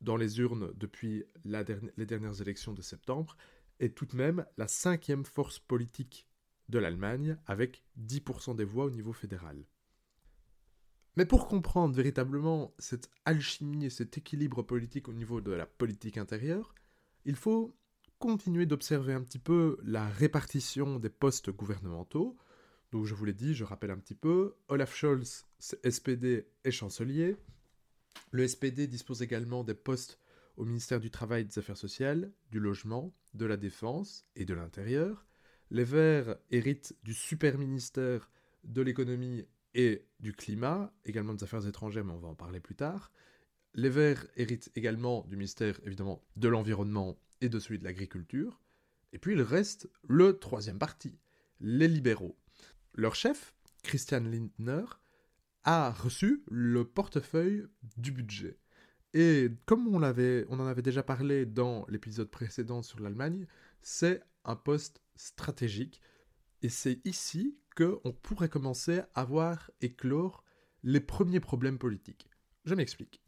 dans 0.00 0.16
les 0.16 0.40
urnes 0.40 0.72
depuis 0.74 1.24
les 1.44 2.06
dernières 2.06 2.40
élections 2.40 2.72
de 2.72 2.82
septembre, 2.82 3.36
est 3.80 3.96
tout 3.96 4.06
de 4.06 4.16
même 4.16 4.44
la 4.56 4.68
cinquième 4.68 5.24
force 5.24 5.58
politique 5.58 6.26
de 6.68 6.78
l'Allemagne, 6.78 7.38
avec 7.46 7.82
10% 8.00 8.56
des 8.56 8.64
voix 8.64 8.84
au 8.84 8.90
niveau 8.90 9.12
fédéral. 9.12 9.64
Mais 11.16 11.26
pour 11.26 11.48
comprendre 11.48 11.96
véritablement 11.96 12.74
cette 12.78 13.10
alchimie 13.24 13.86
et 13.86 13.90
cet 13.90 14.18
équilibre 14.18 14.62
politique 14.62 15.08
au 15.08 15.12
niveau 15.12 15.40
de 15.40 15.50
la 15.50 15.66
politique 15.66 16.18
intérieure, 16.18 16.74
il 17.24 17.34
faut 17.34 17.76
continuer 18.18 18.66
d'observer 18.66 19.14
un 19.14 19.22
petit 19.22 19.38
peu 19.38 19.78
la 19.82 20.08
répartition 20.08 20.98
des 20.98 21.08
postes 21.08 21.50
gouvernementaux. 21.50 22.36
Donc 22.92 23.04
je 23.04 23.14
vous 23.14 23.24
l'ai 23.24 23.34
dit, 23.34 23.54
je 23.54 23.64
rappelle 23.64 23.90
un 23.90 23.98
petit 23.98 24.14
peu, 24.14 24.54
Olaf 24.68 24.94
Scholz, 24.94 25.46
SPD 25.58 26.46
et 26.64 26.70
chancelier. 26.70 27.36
Le 28.30 28.46
SPD 28.46 28.86
dispose 28.86 29.22
également 29.22 29.64
des 29.64 29.74
postes 29.74 30.18
au 30.56 30.64
ministère 30.64 31.00
du 31.00 31.10
Travail 31.10 31.44
des 31.44 31.58
Affaires 31.58 31.76
sociales, 31.76 32.32
du 32.50 32.60
Logement, 32.60 33.14
de 33.34 33.46
la 33.46 33.56
Défense 33.56 34.26
et 34.34 34.44
de 34.44 34.54
l'Intérieur. 34.54 35.26
Les 35.70 35.84
Verts 35.84 36.36
héritent 36.50 36.96
du 37.04 37.14
super 37.14 37.58
ministère 37.58 38.30
de 38.64 38.82
l'économie 38.82 39.46
et 39.74 40.06
du 40.18 40.32
climat, 40.32 40.92
également 41.04 41.34
des 41.34 41.44
Affaires 41.44 41.66
étrangères, 41.66 42.04
mais 42.04 42.12
on 42.12 42.18
va 42.18 42.28
en 42.28 42.34
parler 42.34 42.60
plus 42.60 42.74
tard. 42.74 43.12
Les 43.74 43.88
Verts 43.88 44.26
héritent 44.36 44.70
également 44.74 45.24
du 45.28 45.36
ministère, 45.36 45.78
évidemment, 45.84 46.24
de 46.36 46.48
l'Environnement 46.48 47.18
et 47.40 47.48
de 47.48 47.60
celui 47.60 47.78
de 47.78 47.84
l'Agriculture. 47.84 48.60
Et 49.12 49.18
puis 49.18 49.34
il 49.34 49.42
reste 49.42 49.88
le 50.08 50.38
troisième 50.38 50.78
parti, 50.78 51.18
les 51.60 51.88
libéraux. 51.88 52.36
Leur 52.94 53.14
chef, 53.14 53.54
Christian 53.82 54.20
Lindner, 54.20 54.84
reçu 55.90 56.42
le 56.50 56.84
portefeuille 56.84 57.66
du 57.96 58.10
budget. 58.10 58.58
Et 59.14 59.50
comme 59.66 59.86
on, 59.88 60.02
on 60.02 60.60
en 60.60 60.66
avait 60.66 60.82
déjà 60.82 61.02
parlé 61.02 61.46
dans 61.46 61.84
l'épisode 61.88 62.30
précédent 62.30 62.82
sur 62.82 63.00
l'Allemagne, 63.00 63.46
c'est 63.82 64.22
un 64.44 64.56
poste 64.56 65.02
stratégique. 65.16 66.00
Et 66.62 66.68
c'est 66.68 67.00
ici 67.04 67.58
qu'on 67.76 68.12
pourrait 68.12 68.48
commencer 68.48 69.02
à 69.14 69.24
voir 69.24 69.70
éclore 69.80 70.42
les 70.82 71.00
premiers 71.00 71.40
problèmes 71.40 71.78
politiques. 71.78 72.28
Je 72.64 72.74
m'explique. 72.74 73.22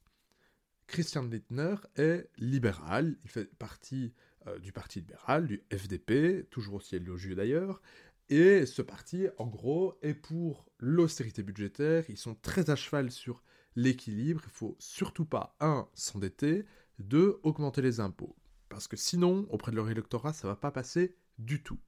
Christian 0.87 1.23
Lindner 1.23 1.76
est 1.97 2.28
libéral, 2.38 3.16
il 3.23 3.30
fait 3.30 3.54
partie 3.56 4.12
euh, 4.47 4.59
du 4.59 4.73
Parti 4.73 5.00
libéral, 5.00 5.47
du 5.47 5.62
FDP, 5.70 6.49
toujours 6.50 6.75
aussi 6.75 6.97
élogieux 6.97 7.35
d'ailleurs, 7.35 7.82
et 8.30 8.64
ce 8.64 8.80
parti, 8.80 9.26
en 9.38 9.46
gros, 9.46 9.99
est 10.02 10.14
pour 10.14 10.70
l'austérité 10.78 11.42
budgétaire, 11.42 12.04
ils 12.08 12.16
sont 12.16 12.37
très 12.37 12.70
à 12.70 12.76
cheval 12.76 13.10
sur 13.10 13.42
l'équilibre, 13.75 14.42
il 14.44 14.52
faut 14.52 14.76
surtout 14.78 15.25
pas, 15.25 15.56
un, 15.60 15.88
s'endetter, 15.94 16.64
deux, 17.00 17.40
augmenter 17.42 17.82
les 17.82 17.99
impôts. 17.99 18.37
Parce 18.68 18.87
que 18.87 18.96
sinon, 18.96 19.46
auprès 19.50 19.72
de 19.72 19.76
leur 19.76 19.90
électorat, 19.90 20.32
ça 20.32 20.46
va 20.46 20.54
pas 20.54 20.70
passer 20.70 21.16
du 21.38 21.62
tout. 21.62 21.80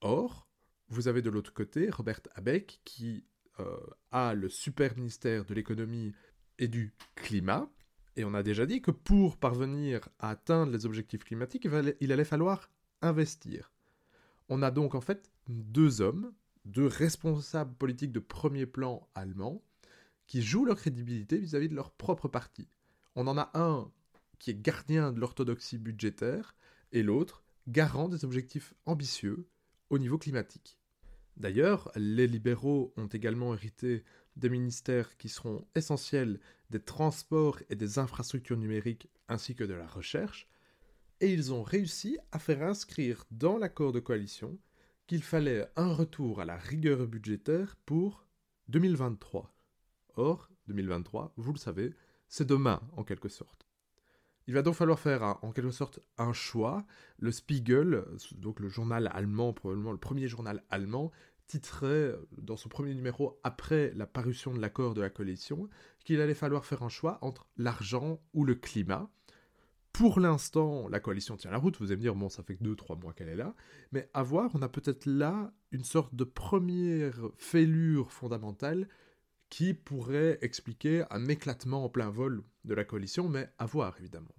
Or, 0.00 0.48
vous 0.88 1.06
avez 1.06 1.20
de 1.20 1.28
l'autre 1.30 1.52
côté 1.52 1.90
Robert 1.90 2.20
Habeck 2.34 2.80
qui 2.84 3.26
euh, 3.60 3.76
a 4.10 4.32
le 4.32 4.48
super 4.48 4.96
ministère 4.96 5.44
de 5.44 5.52
l'économie 5.52 6.14
et 6.58 6.68
du 6.68 6.94
climat, 7.14 7.70
et 8.16 8.24
on 8.24 8.34
a 8.34 8.42
déjà 8.42 8.66
dit 8.66 8.80
que 8.80 8.90
pour 8.90 9.36
parvenir 9.36 10.08
à 10.18 10.30
atteindre 10.30 10.72
les 10.72 10.86
objectifs 10.86 11.24
climatiques, 11.24 11.68
il 12.00 12.12
allait 12.12 12.24
falloir 12.24 12.70
investir. 13.00 13.70
On 14.48 14.62
a 14.62 14.70
donc 14.70 14.94
en 14.94 15.00
fait 15.00 15.31
deux 15.48 16.00
hommes, 16.00 16.32
deux 16.64 16.86
responsables 16.86 17.74
politiques 17.74 18.12
de 18.12 18.20
premier 18.20 18.66
plan 18.66 19.08
allemands, 19.14 19.62
qui 20.26 20.42
jouent 20.42 20.64
leur 20.64 20.76
crédibilité 20.76 21.38
vis-à-vis 21.38 21.68
de 21.68 21.74
leur 21.74 21.90
propre 21.90 22.28
parti. 22.28 22.68
On 23.16 23.26
en 23.26 23.36
a 23.36 23.50
un 23.54 23.90
qui 24.38 24.50
est 24.50 24.60
gardien 24.60 25.12
de 25.12 25.20
l'orthodoxie 25.20 25.78
budgétaire, 25.78 26.56
et 26.92 27.02
l'autre 27.02 27.42
garant 27.68 28.08
des 28.08 28.24
objectifs 28.24 28.74
ambitieux 28.86 29.46
au 29.90 29.98
niveau 29.98 30.18
climatique. 30.18 30.78
D'ailleurs, 31.36 31.90
les 31.96 32.26
libéraux 32.26 32.92
ont 32.96 33.06
également 33.06 33.54
hérité 33.54 34.04
des 34.36 34.50
ministères 34.50 35.16
qui 35.16 35.28
seront 35.28 35.66
essentiels 35.74 36.40
des 36.70 36.80
transports 36.80 37.58
et 37.70 37.76
des 37.76 37.98
infrastructures 37.98 38.56
numériques 38.56 39.08
ainsi 39.28 39.54
que 39.54 39.64
de 39.64 39.74
la 39.74 39.86
recherche, 39.86 40.48
et 41.20 41.32
ils 41.32 41.52
ont 41.52 41.62
réussi 41.62 42.18
à 42.32 42.38
faire 42.38 42.62
inscrire 42.62 43.24
dans 43.30 43.58
l'accord 43.58 43.92
de 43.92 44.00
coalition 44.00 44.58
qu'il 45.12 45.22
fallait 45.22 45.66
un 45.76 45.92
retour 45.92 46.40
à 46.40 46.46
la 46.46 46.56
rigueur 46.56 47.06
budgétaire 47.06 47.76
pour 47.84 48.24
2023. 48.68 49.54
Or, 50.14 50.48
2023, 50.68 51.34
vous 51.36 51.52
le 51.52 51.58
savez, 51.58 51.94
c'est 52.28 52.46
demain 52.46 52.80
en 52.96 53.04
quelque 53.04 53.28
sorte. 53.28 53.68
Il 54.46 54.54
va 54.54 54.62
donc 54.62 54.74
falloir 54.74 54.98
faire 54.98 55.36
en 55.42 55.52
quelque 55.52 55.70
sorte 55.70 56.00
un 56.16 56.32
choix. 56.32 56.86
Le 57.18 57.30
Spiegel, 57.30 58.06
donc 58.36 58.58
le 58.58 58.70
journal 58.70 59.10
allemand, 59.12 59.52
probablement 59.52 59.92
le 59.92 59.98
premier 59.98 60.28
journal 60.28 60.64
allemand, 60.70 61.12
titrait 61.46 62.14
dans 62.38 62.56
son 62.56 62.70
premier 62.70 62.94
numéro 62.94 63.38
après 63.44 63.92
la 63.94 64.06
parution 64.06 64.54
de 64.54 64.62
l'accord 64.62 64.94
de 64.94 65.02
la 65.02 65.10
coalition 65.10 65.68
qu'il 66.06 66.22
allait 66.22 66.32
falloir 66.32 66.64
faire 66.64 66.82
un 66.84 66.88
choix 66.88 67.18
entre 67.20 67.46
l'argent 67.58 68.18
ou 68.32 68.46
le 68.46 68.54
climat. 68.54 69.10
Pour 69.92 70.20
l'instant, 70.20 70.88
la 70.88 71.00
coalition 71.00 71.36
tient 71.36 71.50
la 71.50 71.58
route, 71.58 71.76
vous 71.78 71.86
allez 71.86 71.96
me 71.96 72.02
dire, 72.02 72.14
bon, 72.14 72.30
ça 72.30 72.42
fait 72.42 72.56
que 72.56 72.64
2-3 72.64 72.98
mois 72.98 73.12
qu'elle 73.12 73.28
est 73.28 73.36
là, 73.36 73.54
mais 73.92 74.08
à 74.14 74.22
voir, 74.22 74.50
on 74.54 74.62
a 74.62 74.68
peut-être 74.68 75.04
là 75.04 75.52
une 75.70 75.84
sorte 75.84 76.14
de 76.14 76.24
première 76.24 77.20
fêlure 77.36 78.10
fondamentale 78.10 78.88
qui 79.50 79.74
pourrait 79.74 80.38
expliquer 80.40 81.04
un 81.10 81.28
éclatement 81.28 81.84
en 81.84 81.90
plein 81.90 82.08
vol 82.08 82.42
de 82.64 82.72
la 82.72 82.84
coalition, 82.84 83.28
mais 83.28 83.50
à 83.58 83.66
voir 83.66 83.94
évidemment. 83.98 84.34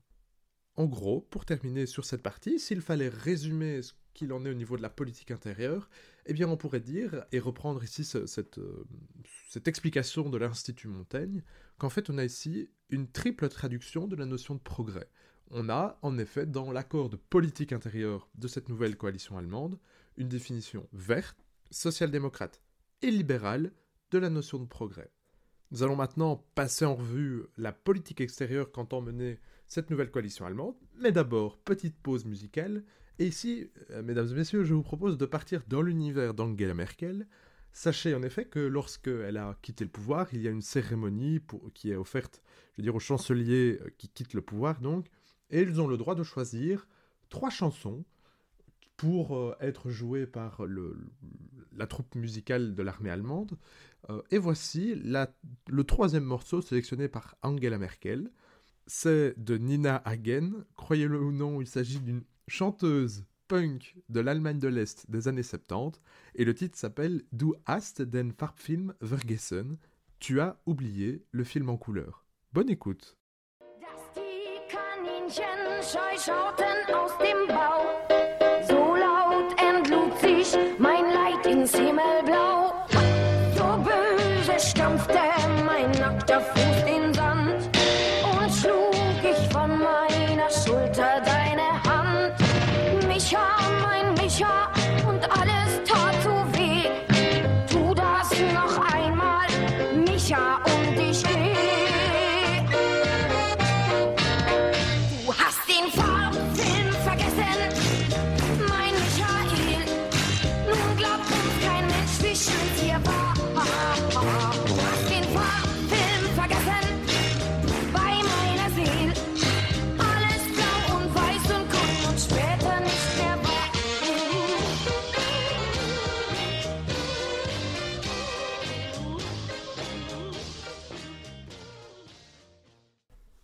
En 0.75 0.85
gros, 0.85 1.21
pour 1.21 1.45
terminer 1.45 1.85
sur 1.85 2.03
cette 2.03 2.23
partie, 2.23 2.59
s'il 2.59 2.81
fallait 2.81 3.09
résumer 3.09 3.83
ce 3.83 3.93
qu'il 4.15 4.33
en 4.33 4.43
est 4.45 4.49
au 4.49 4.55
niveau 4.55 4.75
de 4.75 4.81
la 4.81 4.89
politique 4.89 5.29
intérieure, 5.29 5.87
eh 6.25 6.33
bien 6.33 6.49
on 6.49 6.57
pourrait 6.57 6.79
dire, 6.79 7.25
et 7.31 7.39
reprendre 7.39 7.83
ici 7.83 8.03
cette, 8.03 8.57
euh, 8.57 8.87
cette 9.49 9.67
explication 9.67 10.31
de 10.31 10.37
l'Institut 10.37 10.87
Montaigne, 10.87 11.43
qu'en 11.77 11.89
fait 11.89 12.09
on 12.09 12.17
a 12.17 12.25
ici 12.25 12.71
une 12.89 13.07
triple 13.07 13.49
traduction 13.49 14.07
de 14.07 14.15
la 14.15 14.25
notion 14.25 14.55
de 14.55 14.59
progrès. 14.59 15.09
On 15.51 15.69
a 15.69 15.97
en 16.01 16.17
effet 16.17 16.45
dans 16.45 16.71
l'accord 16.71 17.09
de 17.09 17.15
politique 17.15 17.73
intérieure 17.73 18.27
de 18.35 18.47
cette 18.47 18.69
nouvelle 18.69 18.97
coalition 18.97 19.37
allemande 19.37 19.79
une 20.17 20.29
définition 20.29 20.87
verte, 20.93 21.45
social-démocrate 21.71 22.61
et 23.01 23.11
libérale 23.11 23.71
de 24.11 24.17
la 24.17 24.29
notion 24.29 24.59
de 24.59 24.65
progrès. 24.65 25.11
Nous 25.71 25.81
allons 25.81 25.95
maintenant 25.95 26.45
passer 26.53 26.85
en 26.85 26.95
revue 26.95 27.43
la 27.57 27.71
politique 27.71 28.21
extérieure 28.21 28.71
qu'entend 28.71 29.01
mener 29.01 29.39
cette 29.67 29.89
nouvelle 29.89 30.11
coalition 30.11 30.45
allemande, 30.45 30.75
mais 30.95 31.11
d'abord, 31.11 31.57
petite 31.57 31.97
pause 31.97 32.25
musicale, 32.25 32.83
et 33.19 33.25
ici, 33.25 33.69
euh, 33.91 34.03
mesdames 34.03 34.27
et 34.29 34.35
messieurs, 34.35 34.63
je 34.63 34.73
vous 34.73 34.83
propose 34.83 35.17
de 35.17 35.25
partir 35.25 35.63
dans 35.67 35.81
l'univers 35.81 36.33
d'Angela 36.33 36.73
Merkel. 36.73 37.27
Sachez 37.71 38.13
en 38.13 38.21
effet 38.21 38.45
que 38.45 38.59
lorsqu'elle 38.59 39.37
a 39.37 39.57
quitté 39.61 39.83
le 39.83 39.89
pouvoir, 39.89 40.27
il 40.33 40.41
y 40.41 40.47
a 40.47 40.51
une 40.51 40.61
cérémonie 40.61 41.39
qui 41.73 41.91
est 41.91 41.95
offerte, 41.95 42.41
je 42.73 42.81
veux 42.81 42.83
dire, 42.83 42.95
aux 42.95 42.99
chanceliers 42.99 43.79
euh, 43.81 43.89
qui 43.97 44.09
quittent 44.09 44.35
le 44.35 44.41
pouvoir, 44.41 44.79
donc, 44.79 45.07
et 45.53 45.61
ils 45.61 45.79
ont 45.79 45.87
le 45.87 45.97
droit 45.97 46.15
de 46.15 46.23
choisir 46.23 46.87
trois 47.29 47.51
chansons 47.51 48.03
pour 48.97 49.37
euh, 49.37 49.55
être 49.61 49.89
jouées 49.89 50.25
par 50.25 50.61
la 51.75 51.87
troupe 51.87 52.15
musicale 52.15 52.75
de 52.75 52.83
l'armée 52.83 53.11
allemande. 53.11 53.57
Euh, 54.09 54.21
et 54.31 54.37
voici 54.37 54.95
le 54.95 55.83
troisième 55.83 56.23
morceau 56.23 56.61
sélectionné 56.61 57.07
par 57.07 57.35
Angela 57.43 57.77
Merkel. 57.77 58.31
C'est 58.87 59.35
de 59.37 59.57
Nina 59.57 60.01
Hagen. 60.05 60.65
Croyez-le 60.75 61.21
ou 61.21 61.31
non, 61.31 61.61
il 61.61 61.67
s'agit 61.67 61.99
d'une 61.99 62.23
chanteuse 62.47 63.23
punk 63.47 63.95
de 64.09 64.19
l'Allemagne 64.19 64.59
de 64.59 64.67
l'Est 64.67 65.09
des 65.09 65.27
années 65.27 65.43
70. 65.43 66.01
Et 66.35 66.45
le 66.45 66.55
titre 66.55 66.77
s'appelle 66.77 67.23
Du 67.31 67.53
hast 67.67 68.01
den 68.01 68.31
Farbfilm 68.31 68.93
vergessen. 69.01 69.77
Tu 70.19 70.39
as 70.39 70.59
oublié 70.65 71.23
le 71.31 71.43
film 71.43 71.69
en 71.69 71.77
couleur. 71.77 72.25
Bonne 72.53 72.69
écoute. 72.69 73.17
Scheu 75.83 76.17
schauten 76.17 76.95
aus 76.95 77.11
dem 77.17 77.45
Bau. 77.47 77.72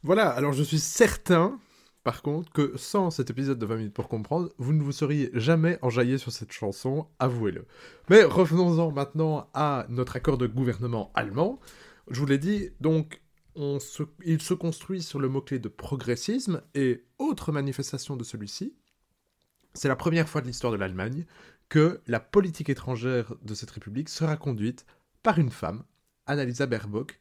Voilà, 0.10 0.30
alors 0.32 0.54
je 0.54 0.64
suis 0.64 0.80
certain 0.80 1.60
par 2.04 2.24
contre, 2.24 2.52
que 2.52 2.76
sans 2.78 3.12
cet 3.12 3.30
épisode 3.30 3.60
de 3.60 3.66
20 3.68 3.76
minutes 3.76 3.94
pour 3.94 4.08
comprendre, 4.08 4.50
vous 4.58 4.74
ne 4.74 4.82
vous 4.82 4.92
seriez 4.92 5.30
jamais 5.36 5.78
enjaillé 5.84 6.18
sur 6.18 6.32
cette 6.32 6.52
chanson, 6.52 7.06
avouez-le. 7.20 7.68
Mais 8.10 8.24
revenons-en 8.24 8.92
maintenant 8.92 9.52
à 9.54 9.86
notre 9.88 10.16
accord 10.16 10.40
de 10.40 10.48
gouvernement 10.48 11.12
allemand. 11.14 11.60
Je 12.10 12.20
vous 12.20 12.26
l'ai 12.26 12.40
dit, 12.40 12.72
donc, 12.80 13.22
il 13.56 14.42
se 14.42 14.56
construit 14.56 15.04
sur 15.04 15.20
le 15.20 15.30
mot-clé 15.30 15.60
de 15.60 15.70
progressisme, 15.70 16.64
et 16.74 17.06
autre 17.20 17.52
manifestation 17.52 18.16
de 18.16 18.24
celui-ci, 18.24 18.74
c'est 19.76 19.90
la 19.90 19.96
première 19.96 20.28
fois 20.28 20.42
de 20.42 20.48
l'histoire 20.48 20.74
de 20.74 20.78
l'Allemagne 20.78 21.28
que 21.68 22.02
la 22.08 22.20
politique 22.20 22.72
étrangère 22.72 23.36
de 23.44 23.54
cette 23.54 23.70
république 23.70 24.10
sera 24.10 24.38
conduite 24.38 24.88
par 25.22 25.38
une 25.38 25.52
femme, 25.52 25.84
Annalisa 26.26 26.66
Baerbock, 26.66 27.20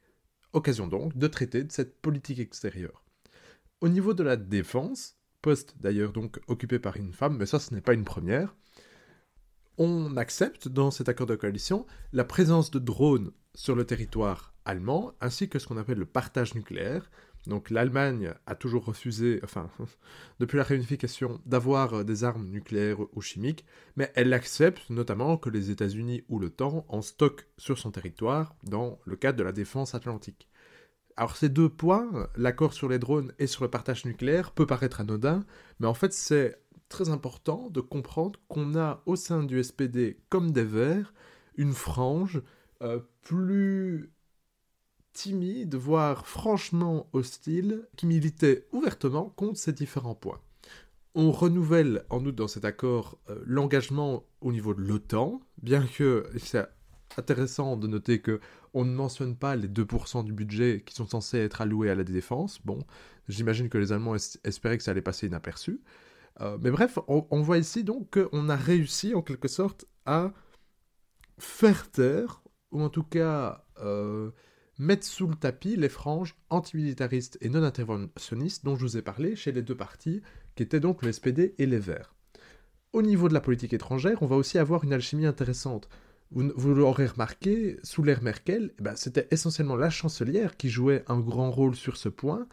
occasion 0.52 0.87
donc 0.87 1.17
de 1.17 1.26
traiter 1.26 1.64
de 1.64 1.73
cette 1.73 2.00
politique 2.00 2.38
extérieure. 2.38 3.05
Au 3.81 3.88
niveau 3.88 4.14
de 4.14 4.23
la 4.23 4.37
défense, 4.37 5.17
poste 5.43 5.76
d'ailleurs 5.81 6.12
donc 6.12 6.40
occupé 6.49 6.78
par 6.78 6.97
une 6.97 7.12
femme, 7.12 7.37
mais 7.37 7.47
ça 7.47 7.61
ce 7.61 7.75
n'est 7.75 7.81
pas 7.81 7.95
une 7.95 8.05
première, 8.05 8.55
on 9.78 10.17
accepte 10.17 10.67
dans 10.67 10.90
cet 10.90 11.09
accord 11.09 11.26
de 11.26 11.37
coalition 11.37 11.87
la 12.12 12.25
présence 12.25 12.71
de 12.71 12.81
drones 12.81 13.31
sur 13.55 13.76
le 13.76 13.85
territoire 13.85 14.55
allemand, 14.64 15.12
ainsi 15.21 15.49
que 15.49 15.59
ce 15.59 15.67
qu'on 15.67 15.76
appelle 15.76 15.99
le 15.99 16.05
partage 16.05 16.55
nucléaire. 16.55 17.11
Donc 17.47 17.71
l'Allemagne 17.71 18.35
a 18.47 18.54
toujours 18.54 18.85
refusé, 18.85 19.40
enfin, 19.42 19.71
depuis 20.40 20.57
la 20.57 20.64
réunification, 20.64 21.40
d'avoir 21.47 22.04
des 22.04 22.25
armes 22.25 22.49
nucléaires 22.49 22.99
ou 23.14 23.21
chimiques, 23.21 23.64
mais 23.97 24.12
elle 24.14 24.33
accepte 24.33 24.90
notamment 24.90 25.37
que 25.37 25.50
les 25.50 25.71
États-Unis 25.71 26.25
ou 26.28 26.38
l'OTAN 26.38 26.85
en 26.88 27.02
stockent 27.02 27.47
sur 27.57 27.78
son 27.78 27.90
territoire 27.90 28.54
dans 28.64 28.99
le 29.04 29.16
cadre 29.16 29.38
de 29.38 29.45
la 29.45 29.52
défense 29.52 29.95
atlantique. 29.95 30.49
Alors 31.16 31.37
ces 31.37 31.49
deux 31.49 31.68
points, 31.68 32.28
l'accord 32.37 32.73
sur 32.73 32.88
les 32.88 33.00
drones 33.00 33.33
et 33.38 33.49
sur 33.49 33.64
le 33.64 33.71
partage 33.71 34.04
nucléaire, 34.04 34.52
peut 34.52 34.66
paraître 34.66 35.00
anodin, 35.00 35.45
mais 35.80 35.88
en 35.88 35.95
fait 35.95 36.12
c'est 36.12 36.61
très 36.88 37.09
important 37.09 37.71
de 37.71 37.80
comprendre 37.80 38.38
qu'on 38.49 38.76
a 38.76 39.02
au 39.07 39.16
sein 39.16 39.42
du 39.42 39.62
SPD, 39.62 40.18
comme 40.28 40.52
des 40.52 40.64
Verts, 40.64 41.12
une 41.57 41.73
frange 41.73 42.40
euh, 42.83 43.00
plus 43.23 44.12
timide, 45.19 45.75
voire 45.75 46.29
franchement 46.29 47.09
hostile, 47.13 47.89
qui 47.97 48.07
militait 48.07 48.69
ouvertement 48.71 49.31
contre 49.31 49.59
ces 49.59 49.73
différents 49.73 50.15
points. 50.15 50.41
On 51.17 51.33
renouvelle 51.33 52.05
en 52.09 52.25
outre 52.25 52.37
dans 52.37 52.47
cet 52.47 52.65
accord 52.65 53.19
euh, 53.29 53.43
l'engagement 53.45 54.23
au 54.41 54.53
niveau 54.53 54.75
de 54.75 54.81
l'OTAN, 54.81 55.41
bien 55.61 55.85
que 55.85 56.25
c'est 56.37 56.65
intéressant 57.17 57.77
de 57.77 57.89
noter 57.89 58.21
que 58.21 58.39
on 58.75 58.85
ne 58.85 58.95
mentionne 58.95 59.35
pas 59.35 59.57
les 59.57 59.67
2% 59.67 60.25
du 60.25 60.33
budget 60.33 60.85
qui 60.87 60.95
sont 60.95 61.09
censés 61.09 61.39
être 61.39 61.63
alloués 61.63 61.91
à 61.91 61.97
la 61.97 62.05
défense. 62.05 62.61
Bon, 62.65 62.79
j'imagine 63.29 63.69
que 63.69 63.79
les 63.79 63.91
Allemands 63.91 64.15
espéraient 64.45 64.79
que 64.79 64.85
ça 64.85 64.93
allait 64.93 65.03
passer 65.03 65.27
inaperçu. 65.27 65.81
Euh, 66.41 66.59
mais 66.61 66.71
bref, 66.71 66.97
on, 67.09 67.43
voit 67.43 67.59
ici 67.59 67.83
donc 67.83 68.17
qu'on 68.17 68.49
a 68.49 68.55
réussi 68.55 69.17
en 69.17 69.23
quelque 69.23 69.49
sorte 69.49 69.85
à 70.07 70.33
faire 71.39 71.91
taire, 71.91 72.41
ou 72.71 72.83
en 72.83 72.89
tout 72.89 73.03
cas 73.03 73.65
euh, 73.81 74.31
mettre 74.79 75.07
sous 75.07 75.27
le 75.27 75.35
tapis 75.35 75.77
les 75.77 75.89
franges 75.89 76.37
antimilitaristes 76.51 77.39
et 77.41 77.49
non 77.49 77.63
interventionnistes 77.63 78.65
dont 78.65 78.77
je 78.77 78.83
vous 78.83 78.97
ai 78.97 79.03
parlé 79.03 79.37
chez 79.37 79.53
les 79.53 79.63
deux 79.63 79.77
partis, 79.77 80.23
qui 80.55 80.63
étaient 80.63 80.81
donc 80.81 81.03
le 81.03 81.13
SPD 81.13 81.55
et 81.59 81.67
les 81.67 81.79
Verts. 81.79 82.15
Au 82.93 83.03
niveau 83.03 83.29
de 83.29 83.35
la 83.35 83.41
politique 83.41 83.73
étrangère, 83.73 84.23
on 84.23 84.27
va 84.27 84.37
aussi 84.37 84.59
avoir 84.59 84.85
une 84.85 84.93
alchimie 84.93 85.27
intéressante. 85.27 85.89
Vous, 86.31 86.75
l'aurez 86.75 87.07
remarqué, 87.07 87.79
sous 87.83 88.03
l'ère 88.03 88.23
Merkel, 88.23 88.73
eh 88.79 88.83
ben, 88.83 88.97
c'était 88.97 89.29
essentiellement 89.31 89.77
la 89.77 89.91
chancelière 89.91 90.57
qui 90.57 90.69
jouait 90.69 91.05
un 91.09 91.21
grand 91.21 91.51
rôle 91.51 91.75
sur 91.75 91.97
ce 91.97 92.09
point, 92.09 92.47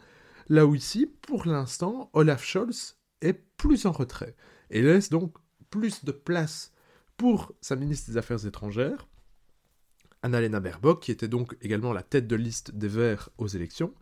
là 0.48 0.66
où 0.66 0.74
ici, 0.74 1.10
pour 1.22 1.46
l'instant, 1.46 2.10
Olaf 2.12 2.44
Scholz 2.44 2.96
est 3.20 3.34
plus 3.56 3.86
en 3.86 3.92
retrait, 3.92 4.34
et 4.70 4.82
laisse 4.82 5.10
donc 5.10 5.34
plus 5.70 6.04
de 6.04 6.12
place 6.12 6.72
pour 7.16 7.52
sa 7.60 7.76
ministre 7.76 8.10
des 8.10 8.16
Affaires 8.16 8.46
étrangères, 8.46 9.08
Annalena 10.26 10.60
Baerbock, 10.60 11.02
qui 11.02 11.12
était 11.12 11.28
donc 11.28 11.56
également 11.62 11.92
la 11.92 12.02
tête 12.02 12.26
de 12.26 12.36
liste 12.36 12.74
des 12.74 12.88
Verts 12.88 13.30
aux 13.38 13.46
élections 13.46 13.94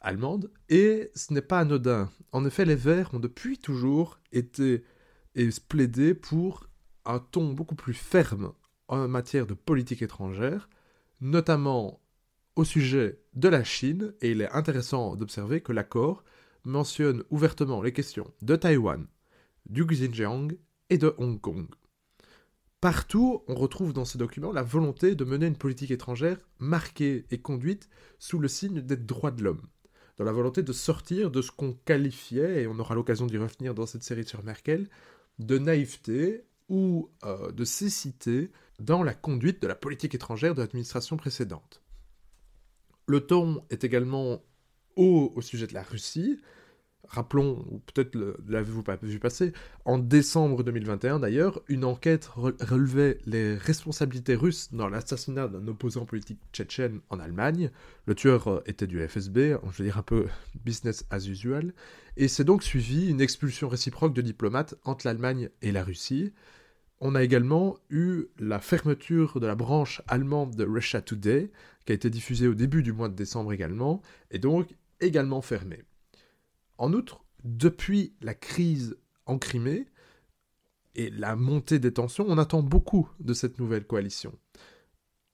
allemandes, 0.00 0.50
et 0.68 1.10
ce 1.14 1.32
n'est 1.32 1.40
pas 1.40 1.60
anodin. 1.60 2.10
En 2.32 2.44
effet, 2.44 2.64
les 2.64 2.74
Verts 2.74 3.14
ont 3.14 3.20
depuis 3.20 3.58
toujours 3.58 4.18
été 4.32 4.84
et 5.34 5.48
plaidé 5.68 6.14
pour 6.14 6.68
un 7.04 7.20
ton 7.20 7.52
beaucoup 7.52 7.76
plus 7.76 7.94
ferme 7.94 8.52
en 8.88 9.06
matière 9.06 9.46
de 9.46 9.54
politique 9.54 10.02
étrangère, 10.02 10.68
notamment 11.20 12.00
au 12.56 12.64
sujet 12.64 13.20
de 13.34 13.48
la 13.48 13.62
Chine, 13.62 14.14
et 14.20 14.32
il 14.32 14.40
est 14.40 14.50
intéressant 14.50 15.14
d'observer 15.14 15.60
que 15.60 15.72
l'accord 15.72 16.24
mentionne 16.64 17.22
ouvertement 17.30 17.82
les 17.82 17.92
questions 17.92 18.32
de 18.42 18.56
Taïwan, 18.56 19.06
du 19.66 19.86
Xinjiang 19.86 20.48
et 20.90 20.98
de 20.98 21.14
Hong 21.18 21.40
Kong. 21.40 21.68
Partout, 22.80 23.42
on 23.48 23.56
retrouve 23.56 23.92
dans 23.92 24.04
ce 24.04 24.18
document 24.18 24.52
la 24.52 24.62
volonté 24.62 25.16
de 25.16 25.24
mener 25.24 25.46
une 25.46 25.56
politique 25.56 25.90
étrangère 25.90 26.38
marquée 26.60 27.26
et 27.32 27.38
conduite 27.38 27.88
sous 28.20 28.38
le 28.38 28.46
signe 28.46 28.80
des 28.80 28.96
droits 28.96 29.32
de 29.32 29.42
l'homme, 29.42 29.66
dans 30.16 30.24
la 30.24 30.30
volonté 30.30 30.62
de 30.62 30.72
sortir 30.72 31.32
de 31.32 31.42
ce 31.42 31.50
qu'on 31.50 31.72
qualifiait, 31.72 32.62
et 32.62 32.66
on 32.68 32.78
aura 32.78 32.94
l'occasion 32.94 33.26
d'y 33.26 33.36
revenir 33.36 33.74
dans 33.74 33.86
cette 33.86 34.04
série 34.04 34.24
sur 34.24 34.44
Merkel, 34.44 34.88
de 35.40 35.58
naïveté 35.58 36.44
ou 36.68 37.10
euh, 37.24 37.50
de 37.50 37.64
cécité 37.64 38.52
dans 38.78 39.02
la 39.02 39.14
conduite 39.14 39.60
de 39.60 39.66
la 39.66 39.74
politique 39.74 40.14
étrangère 40.14 40.54
de 40.54 40.60
l'administration 40.60 41.16
précédente. 41.16 41.82
Le 43.06 43.26
ton 43.26 43.64
est 43.70 43.82
également 43.82 44.44
haut 44.94 45.32
au 45.34 45.40
sujet 45.40 45.66
de 45.66 45.74
la 45.74 45.82
Russie. 45.82 46.40
Rappelons, 47.10 47.64
ou 47.70 47.78
peut-être 47.78 48.16
l'avez-vous 48.48 48.82
pas 48.82 48.96
vu 49.00 49.18
passer, 49.18 49.52
en 49.86 49.96
décembre 49.96 50.62
2021 50.62 51.20
d'ailleurs, 51.20 51.62
une 51.68 51.84
enquête 51.84 52.26
relevait 52.26 53.18
les 53.24 53.54
responsabilités 53.54 54.34
russes 54.34 54.74
dans 54.74 54.88
l'assassinat 54.88 55.48
d'un 55.48 55.66
opposant 55.68 56.04
politique 56.04 56.38
tchétchène 56.52 57.00
en 57.08 57.18
Allemagne. 57.18 57.70
Le 58.04 58.14
tueur 58.14 58.48
euh, 58.48 58.62
était 58.66 58.86
du 58.86 59.06
FSB, 59.06 59.56
je 59.70 59.78
veux 59.78 59.84
dire 59.84 59.96
un 59.96 60.02
peu 60.02 60.26
business 60.66 61.06
as 61.10 61.26
usual, 61.26 61.72
et 62.18 62.28
c'est 62.28 62.44
donc 62.44 62.62
suivi 62.62 63.08
une 63.08 63.22
expulsion 63.22 63.68
réciproque 63.68 64.12
de 64.12 64.20
diplomates 64.20 64.74
entre 64.84 65.06
l'Allemagne 65.06 65.48
et 65.62 65.72
la 65.72 65.84
Russie. 65.84 66.34
On 67.00 67.14
a 67.14 67.22
également 67.22 67.78
eu 67.88 68.24
la 68.38 68.58
fermeture 68.58 69.40
de 69.40 69.46
la 69.46 69.54
branche 69.54 70.02
allemande 70.08 70.56
de 70.56 70.64
Russia 70.64 71.00
Today, 71.00 71.50
qui 71.86 71.92
a 71.92 71.94
été 71.94 72.10
diffusée 72.10 72.48
au 72.48 72.54
début 72.54 72.82
du 72.82 72.92
mois 72.92 73.08
de 73.08 73.14
décembre 73.14 73.54
également, 73.54 74.02
et 74.30 74.38
donc 74.38 74.68
également 75.00 75.40
fermée. 75.40 75.84
En 76.78 76.92
outre, 76.92 77.24
depuis 77.44 78.14
la 78.20 78.34
crise 78.34 78.96
en 79.26 79.38
Crimée 79.38 79.86
et 80.94 81.10
la 81.10 81.36
montée 81.36 81.78
des 81.78 81.92
tensions, 81.92 82.26
on 82.28 82.38
attend 82.38 82.62
beaucoup 82.62 83.08
de 83.20 83.34
cette 83.34 83.58
nouvelle 83.58 83.86
coalition. 83.86 84.32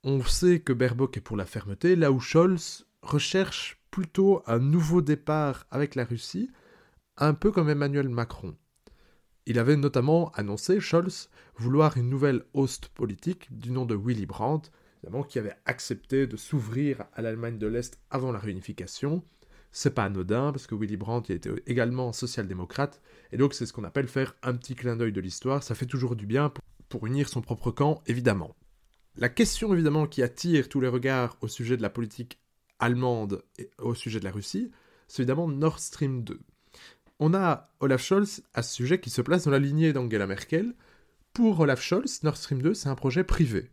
On 0.03 0.23
sait 0.23 0.59
que 0.59 0.73
Baerbock 0.73 1.17
est 1.17 1.21
pour 1.21 1.37
la 1.37 1.45
fermeté, 1.45 1.95
là 1.95 2.11
où 2.11 2.19
Scholz 2.19 2.85
recherche 3.01 3.79
plutôt 3.91 4.43
un 4.45 4.59
nouveau 4.59 5.01
départ 5.01 5.65
avec 5.71 5.95
la 5.95 6.03
Russie, 6.03 6.51
un 7.17 7.33
peu 7.33 7.51
comme 7.51 7.69
Emmanuel 7.69 8.09
Macron. 8.09 8.55
Il 9.45 9.59
avait 9.59 9.77
notamment 9.77 10.31
annoncé, 10.31 10.79
Scholz, 10.79 11.29
vouloir 11.55 11.97
une 11.97 12.09
nouvelle 12.09 12.43
host 12.53 12.89
politique 12.89 13.47
du 13.57 13.71
nom 13.71 13.85
de 13.85 13.95
Willy 13.95 14.25
Brandt, 14.25 14.71
qui 15.29 15.39
avait 15.39 15.55
accepté 15.65 16.27
de 16.27 16.35
s'ouvrir 16.35 17.05
à 17.13 17.21
l'Allemagne 17.21 17.57
de 17.59 17.67
l'Est 17.67 17.99
avant 18.09 18.31
la 18.31 18.39
réunification. 18.39 19.23
C'est 19.77 19.93
pas 19.93 20.05
anodin, 20.05 20.53
parce 20.53 20.67
que 20.67 20.75
Willy 20.75 20.95
Brandt 20.95 21.33
était 21.33 21.51
également 21.67 22.13
social-démocrate, 22.13 23.01
et 23.33 23.37
donc 23.37 23.53
c'est 23.53 23.65
ce 23.65 23.73
qu'on 23.73 23.83
appelle 23.83 24.07
faire 24.07 24.33
un 24.41 24.53
petit 24.53 24.73
clin 24.73 24.95
d'œil 24.95 25.11
de 25.11 25.19
l'histoire, 25.19 25.63
ça 25.63 25.75
fait 25.75 25.85
toujours 25.85 26.15
du 26.15 26.25
bien 26.25 26.53
pour 26.87 27.05
unir 27.05 27.27
son 27.27 27.41
propre 27.41 27.71
camp, 27.71 28.01
évidemment. 28.07 28.55
La 29.17 29.27
question 29.27 29.73
évidemment 29.73 30.07
qui 30.07 30.23
attire 30.23 30.69
tous 30.69 30.79
les 30.79 30.87
regards 30.87 31.37
au 31.41 31.49
sujet 31.49 31.75
de 31.75 31.81
la 31.81 31.89
politique 31.89 32.39
allemande 32.79 33.43
et 33.57 33.69
au 33.79 33.93
sujet 33.95 34.19
de 34.19 34.23
la 34.23 34.31
Russie, 34.31 34.71
c'est 35.09 35.23
évidemment 35.23 35.49
Nord 35.49 35.79
Stream 35.79 36.23
2 36.23 36.39
on 37.19 37.33
a 37.33 37.69
Olaf 37.79 38.01
Scholz 38.01 38.43
à 38.53 38.61
ce 38.61 38.73
sujet 38.73 38.99
qui 38.99 39.09
se 39.09 39.21
place 39.21 39.45
dans 39.45 39.51
la 39.51 39.59
lignée 39.59 39.93
d'Angela 39.93 40.27
Merkel. 40.27 40.73
Pour 41.33 41.59
Olaf 41.59 41.81
Scholz, 41.81 42.23
Nord 42.23 42.37
Stream 42.37 42.61
2, 42.61 42.73
c'est 42.73 42.89
un 42.89 42.95
projet 42.95 43.23
privé, 43.23 43.69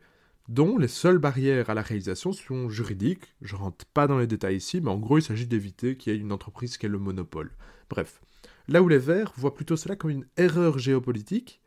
dont 0.49 0.79
les 0.79 0.89
seules 0.89 1.19
barrières 1.19 1.71
à 1.71 1.75
la 1.75 1.83
réalisation 1.83 2.33
sont 2.33 2.69
juridiques. 2.69 3.35
Je 3.41 3.57
rentre 3.57 3.85
pas 3.87 4.07
dans 4.07 4.19
les 4.19 4.27
détails 4.27 4.57
ici, 4.57 4.81
mais 4.81 4.91
en 4.91 4.99
gros, 4.99 5.19
il 5.19 5.23
s'agit 5.23 5.47
d'éviter 5.47 5.97
qu'il 5.97 6.13
y 6.13 6.17
ait 6.17 6.21
une 6.21 6.33
entreprise 6.33 6.77
qui 6.77 6.87
ait 6.87 6.91
le 6.91 6.99
monopole. 6.99 7.53
Bref. 7.89 8.21
Là 8.69 8.83
où 8.83 8.89
les 8.89 8.99
Verts 8.99 9.33
voient 9.37 9.55
plutôt 9.55 9.77
cela 9.77 9.97
comme 9.97 10.11
une 10.11 10.27
erreur 10.37 10.79
géopolitique, 10.79 11.61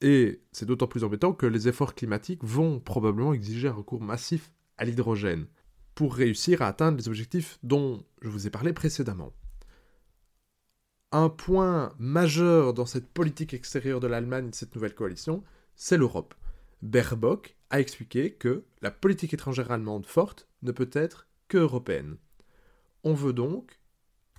et 0.00 0.42
c'est 0.52 0.66
d'autant 0.66 0.86
plus 0.86 1.02
embêtant 1.02 1.32
que 1.32 1.46
les 1.46 1.66
efforts 1.66 1.94
climatiques 1.94 2.44
vont 2.44 2.78
probablement 2.78 3.34
exiger 3.34 3.68
un 3.68 3.72
recours 3.72 4.00
massif 4.00 4.52
à 4.76 4.84
l'hydrogène 4.84 5.46
pour 5.96 6.14
réussir 6.14 6.62
à 6.62 6.68
atteindre 6.68 6.98
les 6.98 7.08
objectifs 7.08 7.58
dont 7.64 8.04
je 8.22 8.28
vous 8.28 8.46
ai 8.46 8.50
parlé 8.50 8.72
précédemment 8.72 9.32
un 11.12 11.28
point 11.28 11.94
majeur 11.98 12.74
dans 12.74 12.86
cette 12.86 13.08
politique 13.08 13.54
extérieure 13.54 14.00
de 14.00 14.06
l'Allemagne, 14.06 14.50
de 14.50 14.54
cette 14.54 14.74
nouvelle 14.74 14.94
coalition, 14.94 15.42
c'est 15.74 15.96
l'Europe. 15.96 16.34
Baerbock 16.82 17.56
a 17.70 17.80
expliqué 17.80 18.32
que 18.32 18.64
la 18.82 18.90
politique 18.90 19.34
étrangère 19.34 19.70
allemande 19.70 20.06
forte 20.06 20.48
ne 20.62 20.72
peut 20.72 20.90
être 20.92 21.26
que 21.48 21.58
européenne. 21.58 22.16
On 23.04 23.14
veut 23.14 23.32
donc 23.32 23.80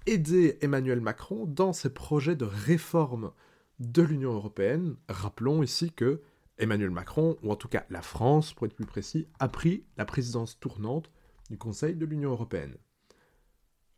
aider 0.05 0.57
Emmanuel 0.61 1.01
Macron 1.01 1.45
dans 1.45 1.73
ses 1.73 1.93
projets 1.93 2.35
de 2.35 2.45
réforme 2.45 3.31
de 3.79 4.01
l'Union 4.01 4.33
européenne. 4.33 4.95
Rappelons 5.09 5.63
ici 5.63 5.91
que 5.91 6.21
Emmanuel 6.57 6.91
Macron, 6.91 7.37
ou 7.43 7.51
en 7.51 7.55
tout 7.55 7.67
cas 7.67 7.85
la 7.89 8.01
France 8.01 8.53
pour 8.53 8.67
être 8.67 8.75
plus 8.75 8.85
précis, 8.85 9.27
a 9.39 9.47
pris 9.47 9.85
la 9.97 10.05
présidence 10.05 10.59
tournante 10.59 11.11
du 11.49 11.57
Conseil 11.57 11.95
de 11.95 12.05
l'Union 12.05 12.31
européenne. 12.31 12.75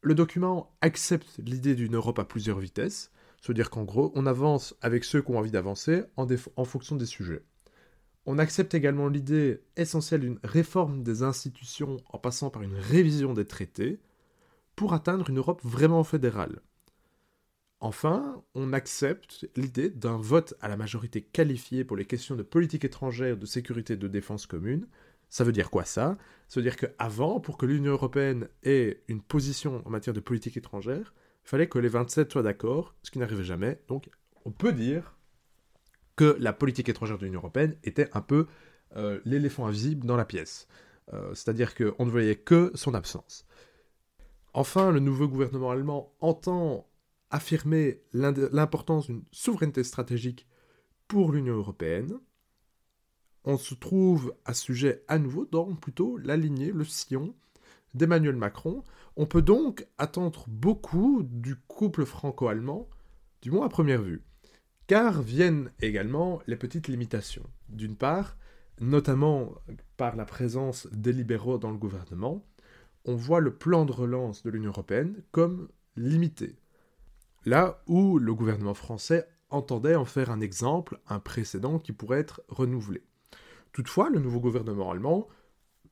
Le 0.01 0.15
document 0.15 0.75
accepte 0.81 1.37
l'idée 1.37 1.75
d'une 1.75 1.95
Europe 1.95 2.19
à 2.19 2.25
plusieurs 2.25 2.59
vitesses, 2.59 3.11
c'est-à-dire 3.41 3.69
qu'en 3.69 3.83
gros, 3.83 4.11
on 4.15 4.25
avance 4.25 4.75
avec 4.81 5.03
ceux 5.03 5.21
qui 5.21 5.31
ont 5.31 5.37
envie 5.37 5.51
d'avancer 5.51 6.03
en 6.15 6.65
fonction 6.65 6.95
des 6.95 7.05
sujets. 7.05 7.43
On 8.25 8.37
accepte 8.37 8.73
également 8.75 9.07
l'idée 9.07 9.61
essentielle 9.77 10.21
d'une 10.21 10.39
réforme 10.43 11.01
des 11.03 11.23
institutions 11.23 11.97
en 12.11 12.19
passant 12.19 12.49
par 12.49 12.61
une 12.61 12.75
révision 12.75 13.33
des 13.33 13.45
traités 13.45 13.99
pour 14.75 14.93
atteindre 14.93 15.29
une 15.29 15.39
Europe 15.39 15.61
vraiment 15.63 16.03
fédérale. 16.03 16.61
Enfin, 17.79 18.43
on 18.53 18.73
accepte 18.73 19.49
l'idée 19.55 19.89
d'un 19.89 20.17
vote 20.17 20.53
à 20.61 20.67
la 20.67 20.77
majorité 20.77 21.21
qualifiée 21.21 21.83
pour 21.83 21.97
les 21.97 22.05
questions 22.05 22.35
de 22.35 22.43
politique 22.43 22.85
étrangère, 22.85 23.37
de 23.37 23.45
sécurité 23.47 23.93
et 23.93 23.97
de 23.97 24.07
défense 24.07 24.45
commune. 24.45 24.87
Ça 25.29 25.43
veut 25.43 25.51
dire 25.51 25.71
quoi 25.71 25.83
ça? 25.83 26.15
Ça 26.47 26.59
veut 26.59 26.63
dire 26.63 26.77
qu'avant, 26.77 27.39
pour 27.39 27.57
que 27.57 27.65
l'Union 27.65 27.93
européenne 27.93 28.49
ait 28.61 29.01
une 29.07 29.21
position 29.21 29.81
en 29.83 29.89
matière 29.89 30.13
de 30.13 30.19
politique 30.19 30.57
étrangère, 30.57 31.15
il 31.43 31.49
fallait 31.49 31.69
que 31.69 31.79
les 31.79 31.87
27 31.87 32.31
soient 32.31 32.43
d'accord, 32.43 32.93
ce 33.01 33.09
qui 33.09 33.17
n'arrivait 33.17 33.43
jamais. 33.43 33.81
Donc, 33.87 34.11
on 34.45 34.51
peut 34.51 34.73
dire 34.73 35.17
que 36.21 36.37
la 36.39 36.53
politique 36.53 36.87
étrangère 36.87 37.17
de 37.17 37.25
l'Union 37.25 37.39
européenne 37.39 37.75
était 37.83 38.07
un 38.13 38.21
peu 38.21 38.45
euh, 38.95 39.19
l'éléphant 39.25 39.65
invisible 39.65 40.05
dans 40.05 40.17
la 40.17 40.23
pièce. 40.23 40.67
Euh, 41.13 41.33
c'est-à-dire 41.33 41.73
qu'on 41.73 42.05
ne 42.05 42.11
voyait 42.11 42.35
que 42.35 42.71
son 42.75 42.93
absence. 42.93 43.43
Enfin, 44.53 44.91
le 44.91 44.99
nouveau 44.99 45.27
gouvernement 45.27 45.71
allemand 45.71 46.13
entend 46.19 46.87
affirmer 47.31 48.03
l'importance 48.13 49.07
d'une 49.07 49.23
souveraineté 49.31 49.83
stratégique 49.83 50.45
pour 51.07 51.31
l'Union 51.31 51.55
européenne. 51.55 52.19
On 53.43 53.57
se 53.57 53.73
trouve 53.73 54.35
à 54.45 54.53
ce 54.53 54.65
sujet 54.65 55.03
à 55.07 55.17
nouveau 55.17 55.47
dans 55.47 55.73
plutôt 55.73 56.17
la 56.17 56.37
lignée, 56.37 56.71
le 56.71 56.83
sillon 56.83 57.33
d'Emmanuel 57.95 58.35
Macron. 58.35 58.83
On 59.15 59.25
peut 59.25 59.41
donc 59.41 59.87
attendre 59.97 60.45
beaucoup 60.47 61.23
du 61.23 61.55
couple 61.55 62.05
franco-allemand, 62.05 62.87
du 63.41 63.49
moins 63.49 63.65
à 63.65 63.69
première 63.69 64.03
vue. 64.03 64.23
Car 64.91 65.21
viennent 65.21 65.71
également 65.79 66.41
les 66.47 66.57
petites 66.57 66.89
limitations. 66.89 67.49
D'une 67.69 67.95
part, 67.95 68.35
notamment 68.81 69.53
par 69.95 70.17
la 70.17 70.25
présence 70.25 70.85
des 70.91 71.13
libéraux 71.13 71.57
dans 71.57 71.71
le 71.71 71.77
gouvernement, 71.77 72.45
on 73.05 73.15
voit 73.15 73.39
le 73.39 73.55
plan 73.55 73.85
de 73.85 73.93
relance 73.93 74.43
de 74.43 74.49
l'Union 74.49 74.71
européenne 74.71 75.23
comme 75.31 75.69
limité. 75.95 76.57
Là 77.45 77.81
où 77.87 78.19
le 78.19 78.35
gouvernement 78.35 78.73
français 78.73 79.29
entendait 79.49 79.95
en 79.95 80.03
faire 80.03 80.29
un 80.29 80.41
exemple, 80.41 80.99
un 81.07 81.19
précédent 81.19 81.79
qui 81.79 81.93
pourrait 81.93 82.19
être 82.19 82.41
renouvelé. 82.49 83.01
Toutefois, 83.71 84.09
le 84.09 84.19
nouveau 84.19 84.41
gouvernement 84.41 84.91
allemand 84.91 85.29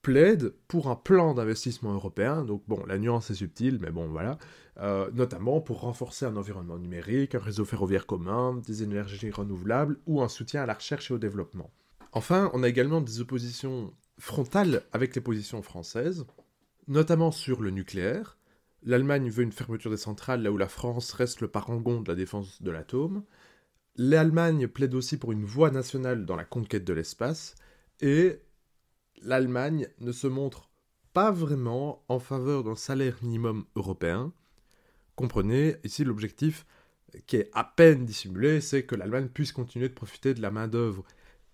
plaide 0.02 0.54
pour 0.68 0.90
un 0.90 0.96
plan 0.96 1.34
d'investissement 1.34 1.94
européen, 1.94 2.44
donc 2.44 2.64
bon, 2.68 2.86
la 2.86 2.98
nuance 2.98 3.30
est 3.32 3.36
subtile, 3.36 3.80
mais 3.82 3.92
bon, 3.92 4.08
voilà, 4.08 4.38
euh, 4.78 5.10
notamment 5.14 5.60
pour 5.62 5.82
renforcer 5.82 6.26
un 6.26 6.38
environnement 6.38 6.78
numérique, 6.78 7.36
un 7.36 7.40
réseau 7.40 7.66
ferroviaire 7.66 8.06
commun, 8.06 8.62
des 8.66 8.84
énergies 8.84 9.32
renouvelables 9.32 10.00
ou 10.06 10.22
un 10.22 10.30
soutien 10.30 10.64
à 10.64 10.66
la 10.66 10.74
recherche 10.74 11.12
et 11.12 11.14
au 11.14 11.18
développement. 11.18 11.72
Enfin, 12.12 12.50
on 12.54 12.64
a 12.64 12.70
également 12.70 13.02
des 13.02 13.20
oppositions 13.20 13.94
frontales 14.18 14.84
avec 14.94 15.16
les 15.16 15.22
positions 15.22 15.62
françaises, 15.62 16.26
notamment 16.88 17.32
sur 17.32 17.62
le 17.62 17.70
nucléaire. 17.70 18.38
L'Allemagne 18.84 19.30
veut 19.30 19.44
une 19.44 19.52
fermeture 19.52 19.92
des 19.92 19.98
centrales 19.98 20.42
là 20.42 20.52
où 20.52 20.58
la 20.58 20.70
France 20.70 21.12
reste 21.12 21.42
le 21.42 21.50
parangon 21.50 22.02
de 22.02 22.10
la 22.10 22.16
défense 22.16 22.62
de 22.62 22.72
l'atome. 22.72 23.24
L'Allemagne 23.98 24.68
plaide 24.68 24.96
aussi 24.96 25.18
pour 25.18 25.34
une 25.34 25.44
voie 25.44 25.72
nationale 25.72 26.26
dans 26.26 26.38
la 26.38 26.46
conquête 26.46 26.86
de 26.86 26.94
l'espace. 26.94 27.56
Et 28.00 28.40
l'Allemagne 29.21 29.88
ne 29.99 30.12
se 30.12 30.27
montre 30.27 30.69
pas 31.13 31.32
vraiment 31.32 32.03
en 32.08 32.19
faveur 32.19 32.63
d'un 32.63 32.75
salaire 32.75 33.17
minimum 33.21 33.65
européen. 33.75 34.34
Comprenez, 35.15 35.75
ici 35.84 36.03
l'objectif 36.03 36.65
qui 37.25 37.38
est 37.38 37.49
à 37.53 37.63
peine 37.63 38.05
dissimulé, 38.05 38.62
c'est 38.62 38.84
que 38.84 38.95
l'Allemagne 38.95 39.29
puisse 39.29 39.51
continuer 39.51 39.89
de 39.89 39.93
profiter 39.93 40.34
de 40.34 40.41
la 40.41 40.51
main-d'œuvre 40.51 41.03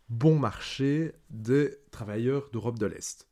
bon 0.10 0.38
marché 0.38 1.14
des 1.30 1.76
travailleurs 1.92 2.50
d'Europe 2.52 2.78
de 2.78 2.86
l'Est. 2.86 3.28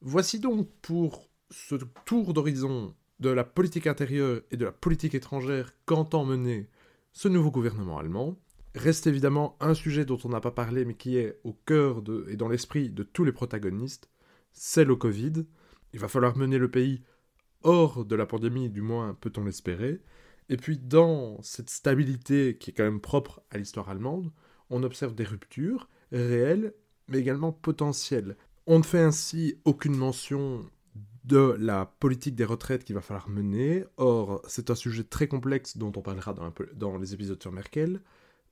Voici 0.00 0.40
donc 0.40 0.68
pour 0.82 1.30
ce 1.50 1.76
tour 2.04 2.34
d'horizon 2.34 2.94
de 3.20 3.30
la 3.30 3.44
politique 3.44 3.86
intérieure 3.86 4.42
et 4.50 4.56
de 4.56 4.64
la 4.64 4.72
politique 4.72 5.14
étrangère 5.14 5.72
qu'entend 5.86 6.24
mener 6.24 6.68
ce 7.12 7.28
nouveau 7.28 7.50
gouvernement 7.50 7.98
allemand. 7.98 8.36
Reste 8.76 9.06
évidemment 9.06 9.56
un 9.60 9.72
sujet 9.72 10.04
dont 10.04 10.18
on 10.24 10.28
n'a 10.28 10.40
pas 10.40 10.50
parlé 10.50 10.84
mais 10.84 10.94
qui 10.94 11.16
est 11.16 11.40
au 11.44 11.54
cœur 11.54 12.02
et 12.28 12.36
dans 12.36 12.48
l'esprit 12.48 12.90
de 12.90 13.02
tous 13.02 13.24
les 13.24 13.32
protagonistes, 13.32 14.10
c'est 14.52 14.84
le 14.84 14.96
Covid. 14.96 15.46
Il 15.94 15.98
va 15.98 16.08
falloir 16.08 16.36
mener 16.36 16.58
le 16.58 16.70
pays 16.70 17.02
hors 17.62 18.04
de 18.04 18.14
la 18.14 18.26
pandémie, 18.26 18.68
du 18.68 18.82
moins 18.82 19.14
peut-on 19.14 19.44
l'espérer. 19.44 20.02
Et 20.50 20.58
puis 20.58 20.76
dans 20.76 21.42
cette 21.42 21.70
stabilité 21.70 22.58
qui 22.58 22.70
est 22.70 22.74
quand 22.74 22.84
même 22.84 23.00
propre 23.00 23.42
à 23.50 23.56
l'histoire 23.56 23.88
allemande, 23.88 24.30
on 24.68 24.82
observe 24.82 25.14
des 25.14 25.24
ruptures 25.24 25.88
réelles 26.12 26.74
mais 27.08 27.18
également 27.18 27.52
potentielles. 27.52 28.36
On 28.66 28.78
ne 28.78 28.84
fait 28.84 29.00
ainsi 29.00 29.58
aucune 29.64 29.96
mention 29.96 30.68
de 31.24 31.56
la 31.58 31.86
politique 31.86 32.34
des 32.34 32.44
retraites 32.44 32.84
qu'il 32.84 32.94
va 32.94 33.00
falloir 33.00 33.28
mener. 33.28 33.84
Or, 33.96 34.42
c'est 34.46 34.70
un 34.70 34.74
sujet 34.74 35.02
très 35.02 35.28
complexe 35.28 35.76
dont 35.76 35.92
on 35.96 36.02
parlera 36.02 36.34
dans, 36.74 36.98
les 36.98 37.14
épisodes 37.14 37.40
sur 37.40 37.52
Merkel. 37.52 38.02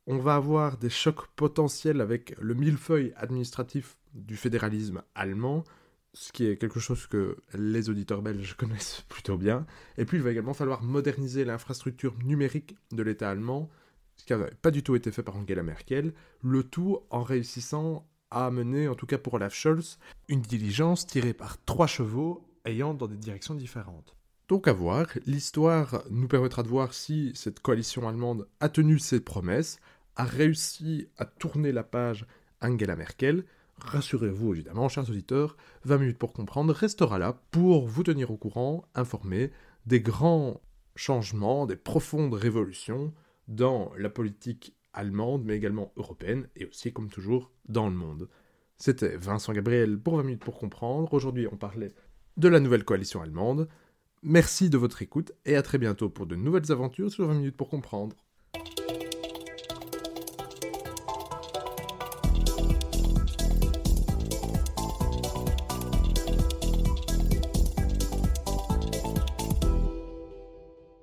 On 0.06 0.18
va 0.18 0.34
avoir 0.34 0.76
des 0.76 0.90
chocs 0.90 1.26
potentiels 1.28 2.00
avec 2.00 2.36
le 2.38 2.54
millefeuille 2.54 3.12
administratif 3.16 3.96
du 4.12 4.36
fédéralisme 4.36 5.02
allemand, 5.14 5.64
ce 6.12 6.30
qui 6.30 6.46
est 6.46 6.56
quelque 6.56 6.78
chose 6.78 7.06
que 7.06 7.36
les 7.54 7.88
auditeurs 7.88 8.22
belges 8.22 8.54
connaissent 8.58 9.02
plutôt 9.08 9.38
bien. 9.38 9.66
Et 9.96 10.04
puis, 10.04 10.18
il 10.18 10.22
va 10.22 10.30
également 10.30 10.54
falloir 10.54 10.82
moderniser 10.82 11.44
l'infrastructure 11.44 12.14
numérique 12.22 12.76
de 12.92 13.02
l'État 13.02 13.30
allemand, 13.30 13.70
ce 14.16 14.24
qui 14.24 14.32
n'avait 14.32 14.54
pas 14.62 14.70
du 14.70 14.82
tout 14.82 14.94
été 14.94 15.10
fait 15.10 15.22
par 15.22 15.36
Angela 15.36 15.62
Merkel, 15.62 16.12
le 16.42 16.62
tout 16.62 17.00
en 17.10 17.22
réussissant 17.22 18.06
a 18.30 18.46
amené, 18.46 18.88
en 18.88 18.94
tout 18.94 19.06
cas 19.06 19.18
pour 19.18 19.34
Olaf 19.34 19.54
Scholz, 19.54 19.98
une 20.28 20.42
diligence 20.42 21.06
tirée 21.06 21.34
par 21.34 21.62
trois 21.64 21.86
chevaux 21.86 22.46
ayant 22.64 22.94
dans 22.94 23.06
des 23.06 23.16
directions 23.16 23.54
différentes. 23.54 24.16
Donc 24.48 24.68
à 24.68 24.72
voir, 24.72 25.06
l'histoire 25.24 26.02
nous 26.10 26.28
permettra 26.28 26.62
de 26.62 26.68
voir 26.68 26.92
si 26.92 27.32
cette 27.34 27.60
coalition 27.60 28.06
allemande 28.06 28.46
a 28.60 28.68
tenu 28.68 28.98
ses 28.98 29.20
promesses, 29.20 29.78
a 30.16 30.24
réussi 30.24 31.08
à 31.18 31.24
tourner 31.24 31.72
la 31.72 31.82
page 31.82 32.26
Angela 32.60 32.96
Merkel. 32.96 33.44
Rassurez-vous 33.78 34.54
évidemment, 34.54 34.88
chers 34.88 35.08
auditeurs, 35.08 35.56
20 35.84 35.98
minutes 35.98 36.18
pour 36.18 36.32
comprendre 36.32 36.72
restera 36.72 37.18
là 37.18 37.40
pour 37.50 37.86
vous 37.86 38.02
tenir 38.02 38.30
au 38.30 38.36
courant, 38.36 38.84
informer 38.94 39.50
des 39.86 40.00
grands 40.00 40.60
changements, 40.96 41.66
des 41.66 41.76
profondes 41.76 42.34
révolutions 42.34 43.12
dans 43.48 43.92
la 43.98 44.08
politique 44.08 44.74
allemande, 44.92 45.44
mais 45.44 45.56
également 45.56 45.92
européenne, 45.96 46.48
et 46.56 46.66
aussi, 46.66 46.92
comme 46.92 47.10
toujours, 47.10 47.50
dans 47.68 47.88
le 47.88 47.94
monde. 47.94 48.28
C'était 48.76 49.16
Vincent 49.16 49.52
Gabriel 49.52 49.98
pour 49.98 50.16
20 50.16 50.22
minutes 50.22 50.44
pour 50.44 50.58
comprendre. 50.58 51.12
Aujourd'hui, 51.12 51.48
on 51.50 51.56
parlait 51.56 51.92
de 52.36 52.48
la 52.48 52.60
nouvelle 52.60 52.84
coalition 52.84 53.22
allemande. 53.22 53.68
Merci 54.22 54.70
de 54.70 54.78
votre 54.78 55.02
écoute, 55.02 55.32
et 55.44 55.56
à 55.56 55.62
très 55.62 55.78
bientôt 55.78 56.08
pour 56.08 56.26
de 56.26 56.36
nouvelles 56.36 56.72
aventures 56.72 57.10
sur 57.10 57.26
20 57.26 57.34
minutes 57.34 57.56
pour 57.56 57.68
comprendre. 57.68 58.23